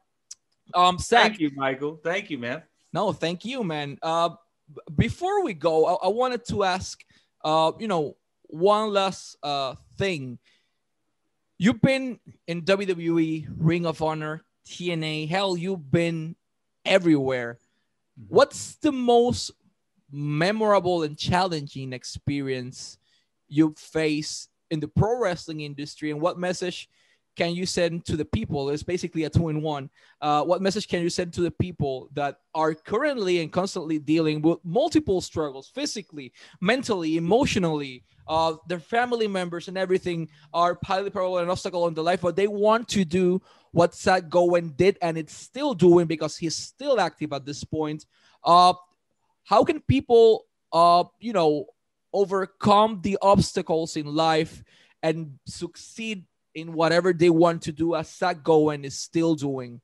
Um, 0.72 0.96
thank 0.98 1.38
you, 1.38 1.50
Michael. 1.57 1.98
Thank 2.03 2.29
you, 2.29 2.38
man. 2.38 2.62
No, 2.92 3.12
thank 3.12 3.44
you, 3.44 3.64
man. 3.64 3.98
Uh, 4.03 4.37
before 4.94 5.44
we 5.44 5.54
go, 5.54 5.87
I, 5.87 6.06
I 6.06 6.09
wanted 6.09 6.44
to 6.46 6.64
ask, 6.64 7.02
uh, 7.44 7.72
you 7.78 7.88
know, 7.88 8.16
one 8.42 8.92
last 8.92 9.37
uh, 9.42 9.74
thing. 9.96 10.38
You've 11.59 11.80
been 11.80 12.18
in 12.46 12.62
WWE, 12.62 13.48
Ring 13.56 13.87
of 13.87 14.02
Honor, 14.02 14.44
TNA. 14.66 15.28
Hell, 15.28 15.56
you've 15.56 15.90
been 15.90 16.37
everywhere. 16.85 17.59
Mm-hmm. 18.18 18.35
What's 18.35 18.76
the 18.76 18.92
most 18.92 19.52
memorable 20.11 21.02
and 21.02 21.16
challenging 21.16 21.92
experience 21.92 22.98
you 23.48 23.74
face 23.76 24.48
in 24.70 24.80
the 24.80 24.88
pro 24.88 25.18
wrestling 25.18 25.61
industry, 25.61 26.11
and 26.11 26.20
what 26.20 26.38
message 26.38 26.88
can 27.40 27.55
you 27.55 27.64
send 27.64 28.05
to 28.05 28.18
the 28.18 28.24
people? 28.26 28.68
It's 28.68 28.83
basically 28.83 29.24
a 29.24 29.31
two 29.31 29.48
in 29.48 29.62
one. 29.62 29.88
Uh, 30.20 30.44
what 30.44 30.61
message 30.61 30.87
can 30.88 31.00
you 31.00 31.09
send 31.09 31.33
to 31.33 31.40
the 31.40 31.50
people 31.50 32.11
that 32.12 32.37
are 32.55 32.74
currently 32.74 33.40
and 33.40 33.50
constantly 33.50 33.98
dealing 33.98 34.42
with 34.42 34.59
multiple 34.62 35.22
struggles, 35.22 35.70
physically, 35.74 36.35
mentally, 36.61 37.16
emotionally? 37.16 38.05
Uh, 38.29 38.57
their 38.68 38.79
family 38.79 39.26
members 39.26 39.68
and 39.68 39.79
everything 39.79 40.29
are 40.53 40.79
highly 40.85 41.09
probably 41.09 41.42
an 41.42 41.48
obstacle 41.48 41.88
in 41.88 41.94
their 41.94 42.05
life, 42.05 42.20
but 42.20 42.37
they 42.37 42.46
want 42.46 42.87
to 42.88 43.07
do 43.07 43.40
what 43.72 43.94
Zach 43.94 44.29
Gowen 44.29 44.74
did, 44.76 44.98
and 45.00 45.16
it's 45.16 45.35
still 45.35 45.72
doing 45.72 46.07
because 46.07 46.37
he's 46.37 46.57
still 46.57 47.00
active 47.00 47.33
at 47.33 47.46
this 47.46 47.64
point. 47.64 48.05
Uh, 48.44 48.74
how 49.44 49.64
can 49.64 49.81
people, 49.81 50.44
uh, 50.74 51.05
you 51.20 51.33
know, 51.33 51.64
overcome 52.12 53.00
the 53.00 53.16
obstacles 53.22 53.96
in 53.96 54.05
life 54.05 54.62
and 55.03 55.38
succeed 55.46 56.26
in 56.54 56.72
whatever 56.72 57.12
they 57.12 57.30
want 57.30 57.62
to 57.62 57.72
do 57.72 57.94
as 57.94 58.10
Zach 58.14 58.42
Gowen 58.42 58.84
is 58.84 58.98
still 58.98 59.34
doing? 59.34 59.80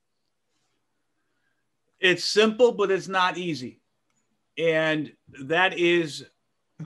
It's 2.01 2.25
simple, 2.25 2.73
but 2.73 2.91
it's 2.91 3.09
not 3.09 3.39
easy. 3.39 3.81
And 4.59 5.13
that 5.43 5.79
is 5.79 6.25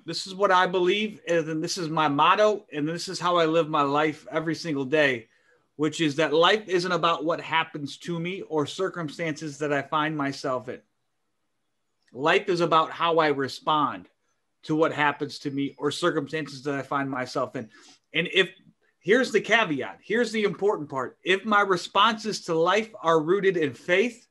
this 0.05 0.27
is 0.27 0.35
what 0.35 0.53
I 0.53 0.67
believe, 0.67 1.21
and 1.27 1.63
this 1.63 1.77
is 1.77 1.89
my 1.89 2.09
motto, 2.09 2.65
and 2.73 2.89
this 2.89 3.09
is 3.09 3.19
how 3.19 3.39
I 3.39 3.47
live 3.47 3.69
my 3.69 3.83
life 3.83 4.27
every 4.31 4.55
single 4.55 4.85
day, 4.85 5.29
which 5.77 6.01
is 6.01 6.17
that 6.17 6.33
life 6.33 6.69
isn't 6.69 6.93
about 6.93 7.25
what 7.25 7.41
happens 7.41 7.97
to 7.99 8.19
me 8.19 8.43
or 8.43 8.67
circumstances 8.67 9.59
that 9.59 9.73
I 9.73 9.83
find 9.83 10.17
myself 10.17 10.69
in. 10.69 10.81
Life 12.13 12.49
is 12.49 12.61
about 12.61 12.91
how 12.91 13.19
I 13.19 13.29
respond 13.29 14.09
to 14.65 14.77
what 14.77 14.93
happens 14.93 15.41
to 15.41 15.51
me 15.51 15.75
or 15.79 15.91
circumstances 15.91 16.63
that 16.65 16.75
I 16.75 16.83
find 16.83 17.11
myself 17.11 17.57
in. 17.57 17.69
And 18.15 18.29
if 18.33 18.51
here's 19.01 19.33
the 19.33 19.41
caveat, 19.41 19.99
here's 20.03 20.31
the 20.31 20.45
important 20.45 20.89
part 20.89 21.19
if 21.25 21.45
my 21.45 21.61
responses 21.61 22.43
to 22.43 22.55
life 22.55 22.91
are 23.03 23.21
rooted 23.21 23.57
in 23.57 23.75
faith 23.75 24.29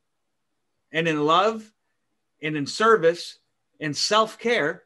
and 0.92 1.06
in 1.06 1.24
love 1.24 1.70
and 2.42 2.56
in 2.56 2.66
service 2.66 3.38
and 3.80 3.96
self 3.96 4.38
care, 4.38 4.84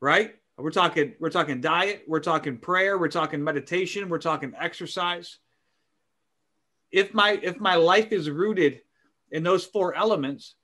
right? 0.00 0.34
We're 0.56 0.70
talking 0.70 1.14
we're 1.20 1.30
talking 1.30 1.60
diet, 1.60 2.04
we're 2.06 2.20
talking 2.20 2.58
prayer, 2.58 2.98
we're 2.98 3.08
talking 3.08 3.42
meditation, 3.42 4.08
we're 4.08 4.18
talking 4.18 4.52
exercise. 4.58 5.38
If 6.90 7.14
my 7.14 7.38
if 7.42 7.60
my 7.60 7.76
life 7.76 8.12
is 8.12 8.28
rooted 8.28 8.80
in 9.30 9.42
those 9.42 9.64
four 9.64 9.94
elements, 9.94 10.54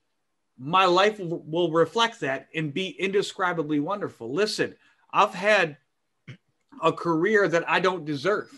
my 0.58 0.84
life 0.84 1.18
will 1.20 1.70
reflect 1.70 2.20
that 2.20 2.48
and 2.54 2.74
be 2.74 2.88
indescribably 2.88 3.80
wonderful. 3.80 4.32
Listen, 4.32 4.74
I've 5.12 5.34
had 5.34 5.76
a 6.82 6.92
career 6.92 7.48
that 7.48 7.68
I 7.68 7.80
don't 7.80 8.04
deserve, 8.04 8.50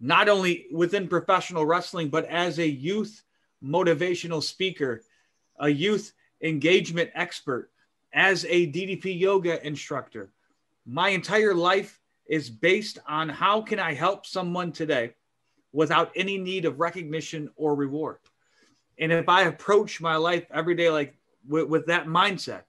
not 0.00 0.28
only 0.28 0.66
within 0.72 1.08
professional 1.08 1.66
wrestling, 1.66 2.08
but 2.08 2.24
as 2.26 2.58
a 2.58 2.68
youth 2.68 3.22
motivational 3.62 4.42
speaker, 4.42 5.02
a 5.58 5.68
youth 5.68 6.12
engagement 6.42 7.10
expert, 7.14 7.70
as 8.12 8.44
a 8.44 8.70
DDP 8.70 9.18
yoga 9.18 9.64
instructor. 9.66 10.30
My 10.86 11.08
entire 11.08 11.54
life 11.54 12.00
is 12.26 12.48
based 12.50 12.98
on 13.06 13.28
how 13.28 13.60
can 13.62 13.78
I 13.78 13.94
help 13.94 14.26
someone 14.26 14.72
today 14.72 15.14
without 15.72 16.12
any 16.14 16.38
need 16.38 16.64
of 16.64 16.78
recognition 16.78 17.50
or 17.56 17.74
reward. 17.74 18.18
And 18.98 19.10
if 19.10 19.28
I 19.28 19.42
approach 19.42 20.00
my 20.00 20.16
life 20.16 20.46
every 20.52 20.74
day 20.74 20.90
like 20.90 21.16
with, 21.48 21.68
with 21.68 21.86
that 21.86 22.06
mindset, 22.06 22.62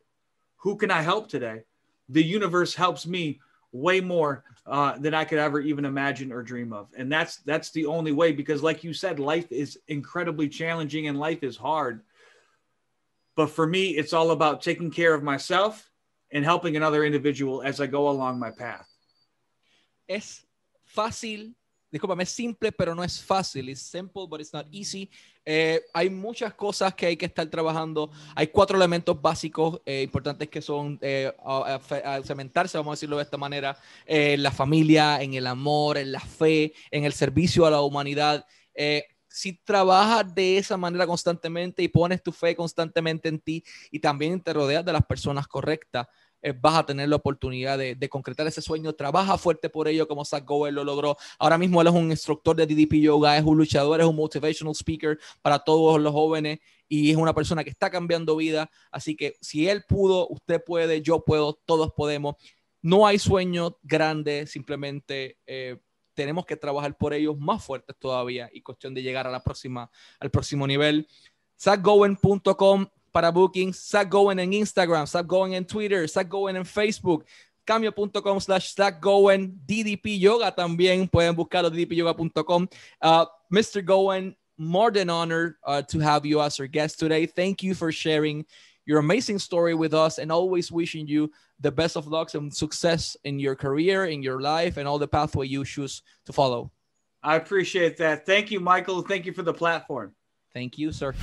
who 0.58 0.76
can 0.76 0.90
I 0.90 1.02
help 1.02 1.30
today? 1.30 1.62
The 2.10 2.24
universe 2.24 2.74
helps 2.74 3.06
me 3.06 3.40
way 3.76 4.00
more 4.00 4.44
uh, 4.66 4.98
than 4.98 5.14
I 5.14 5.26
could 5.26 5.38
ever 5.38 5.60
even 5.60 5.86
imagine 5.86 6.32
or 6.32 6.42
dream 6.42 6.74
of. 6.74 6.88
And 6.98 7.12
that's 7.12 7.38
that's 7.38 7.72
the 7.72 7.86
only 7.86 8.12
way 8.12 8.32
because, 8.32 8.64
like 8.64 8.84
you 8.84 8.94
said, 8.94 9.20
life 9.20 9.52
is 9.52 9.80
incredibly 9.88 10.50
challenging 10.50 11.08
and 11.08 11.20
life 11.20 11.44
is 11.44 11.58
hard. 11.58 12.02
But 13.36 13.50
for 13.50 13.68
me, 13.68 13.90
it's 13.98 14.14
all 14.14 14.32
about 14.32 14.62
taking 14.62 14.90
care 14.90 15.14
of 15.14 15.24
myself 15.24 15.92
and 16.32 16.44
helping 16.44 16.78
another 16.78 17.04
individual 17.04 17.62
as 17.62 17.82
I 17.82 17.88
go 17.88 18.10
along 18.10 18.40
my 18.40 18.52
path. 18.52 18.88
Es 20.08 20.46
fácil 20.96 21.54
discúlpame, 21.96 22.24
es 22.24 22.30
simple, 22.30 22.74
pero 22.74 22.94
no 22.94 23.06
es 23.06 23.24
fácil. 23.24 23.70
Es 23.70 23.80
simple, 23.80 24.24
but 24.28 24.42
it's 24.42 24.52
not 24.52 24.68
easy. 24.70 25.10
Eh, 25.46 25.82
hay 25.94 26.10
muchas 26.10 26.54
cosas 26.54 26.94
que 26.94 27.06
hay 27.06 27.16
que 27.16 27.26
estar 27.26 27.48
trabajando. 27.48 28.12
Hay 28.36 28.48
cuatro 28.48 28.76
elementos 28.76 29.22
básicos 29.22 29.80
eh, 29.86 30.02
importantes 30.04 30.50
que 30.50 30.62
son 30.62 31.00
eh, 31.02 31.32
cementarse, 32.26 32.78
vamos 32.78 32.92
a 32.92 32.96
decirlo 32.96 33.16
de 33.16 33.24
esta 33.24 33.38
manera, 33.38 33.78
en 34.06 34.44
la 34.44 34.52
familia, 34.52 35.22
en 35.22 35.36
el 35.36 35.48
amor, 35.48 35.98
en 35.98 36.12
la 36.12 36.20
fe, 36.20 36.74
en 36.92 37.06
el 37.06 37.14
servicio 37.14 37.66
a 37.66 37.72
la 37.72 37.80
humanidad. 37.80 38.46
si 39.30 39.54
trabajas 39.54 40.36
de 40.36 40.58
esa 40.58 40.76
manera 40.76 41.08
constantemente 41.08 41.82
y 41.82 41.88
pones 41.88 42.22
tu 42.22 42.32
fe 42.34 42.56
constantemente 42.56 43.30
en 43.30 43.40
ti 43.40 43.64
y 43.90 44.00
también 44.00 44.42
te 44.42 44.52
rodeas 44.52 44.84
de 44.84 44.92
las 44.92 45.06
personas 45.06 45.48
correctas, 45.48 46.08
eh, 46.46 46.54
vas 46.62 46.76
a 46.76 46.86
tener 46.86 47.10
la 47.10 47.16
oportunidad 47.16 47.76
de, 47.80 48.08
concretar 48.08 48.46
ese 48.46 48.62
sueño. 48.62 48.94
Trabaja 48.94 49.36
fuerte 49.36 49.68
por 49.68 49.88
ello, 49.88 50.08
como 50.08 50.24
Zach 50.24 50.46
Gower 50.46 50.72
lo 50.72 50.84
logró. 50.84 51.18
Ahora 51.40 51.58
mismo 51.58 51.82
él 51.82 51.88
es 51.88 51.94
un 51.94 52.12
instructor 52.12 52.56
de 52.56 52.68
DDP 52.68 53.02
Yoga, 53.02 53.36
es 53.36 53.44
un 53.44 53.58
luchador, 53.58 54.00
es 54.00 54.06
un 54.06 54.16
motivational 54.16 54.76
speaker 54.76 55.18
para 55.42 55.58
todos 55.58 56.00
los 56.00 56.14
jóvenes 56.14 56.60
y 56.88 57.10
es 57.10 57.18
una 57.18 57.34
persona 57.34 57.64
que 57.64 57.72
está 57.72 57.90
cambiando 57.90 58.36
vida. 58.36 58.70
Así 58.92 59.16
que 59.16 59.34
si 59.42 59.68
él 59.68 59.86
pudo, 59.88 60.28
usted 60.28 60.64
puede, 60.64 61.02
yo 61.02 61.26
puedo, 61.26 61.60
todos 61.66 61.92
podemos. 61.94 62.36
No 62.84 63.08
hay 63.08 63.18
sueño 63.18 63.80
grande, 63.82 64.46
simplemente 64.46 65.40
eh, 65.48 65.80
tenemos 66.14 66.46
que 66.46 66.58
trabajar 66.58 66.96
por 66.96 67.16
ellos 67.16 67.40
más 67.40 67.64
fuertes 67.64 67.96
todavía 67.98 68.52
y 68.54 68.62
cuestión 68.62 68.94
de 68.94 69.02
llegar 69.02 69.26
a 69.26 69.32
la 69.32 69.42
próxima, 69.42 69.90
al 70.20 70.30
próximo 70.30 70.68
nivel. 70.68 71.08
ZachGowen.com 71.60 72.86
para 73.16 73.32
bookings. 73.32 73.78
Zach 73.90 74.10
Gowen 74.12 74.40
en 74.40 74.52
Instagram, 74.52 75.08
Zach 75.08 75.26
Gowen 75.26 75.54
en 75.54 75.64
Twitter, 75.64 76.06
Zach 76.06 76.28
Gowen 76.30 76.58
en 76.58 76.66
Facebook. 76.66 77.24
Cameo.com 77.66 78.40
slash 78.40 78.76
Zach 78.76 79.02
Gowen, 79.02 79.58
DDP 79.66 80.20
Yoga 80.20 80.52
también. 80.52 81.10
Pueden 81.10 81.34
buscarlo 81.34 81.70
ddpyoga.com. 81.70 82.68
Uh, 83.02 83.26
Mr. 83.50 83.84
Gowen, 83.84 84.36
more 84.58 84.92
than 84.92 85.10
honored 85.10 85.56
uh, 85.64 85.82
to 85.82 86.00
have 86.00 86.26
you 86.26 86.42
as 86.42 86.60
our 86.60 86.68
guest 86.68 87.00
today. 87.00 87.26
Thank 87.26 87.64
you 87.64 87.74
for 87.74 87.92
sharing 87.92 88.46
your 88.86 89.00
amazing 89.00 89.40
story 89.40 89.74
with 89.74 89.94
us 89.94 90.20
and 90.20 90.32
always 90.32 90.72
wishing 90.72 91.08
you 91.08 91.32
the 91.60 91.72
best 91.72 91.96
of 91.96 92.08
luck 92.08 92.34
and 92.36 92.54
success 92.54 93.18
in 93.24 93.40
your 93.40 93.56
career, 93.56 94.06
in 94.06 94.22
your 94.22 94.42
life, 94.42 94.78
and 94.78 94.88
all 94.88 95.00
the 95.00 95.08
pathway 95.08 95.48
you 95.48 95.64
choose 95.64 96.04
to 96.26 96.34
follow. 96.34 96.70
I 97.24 97.38
appreciate 97.38 97.98
that. 97.98 98.26
Thank 98.26 98.52
you, 98.52 98.60
Michael. 98.60 99.02
Thank 99.02 99.26
you 99.26 99.34
for 99.34 99.42
the 99.42 99.54
platform. 99.54 100.14
Thank 100.54 100.78
you, 100.78 100.92
sir. 100.92 101.16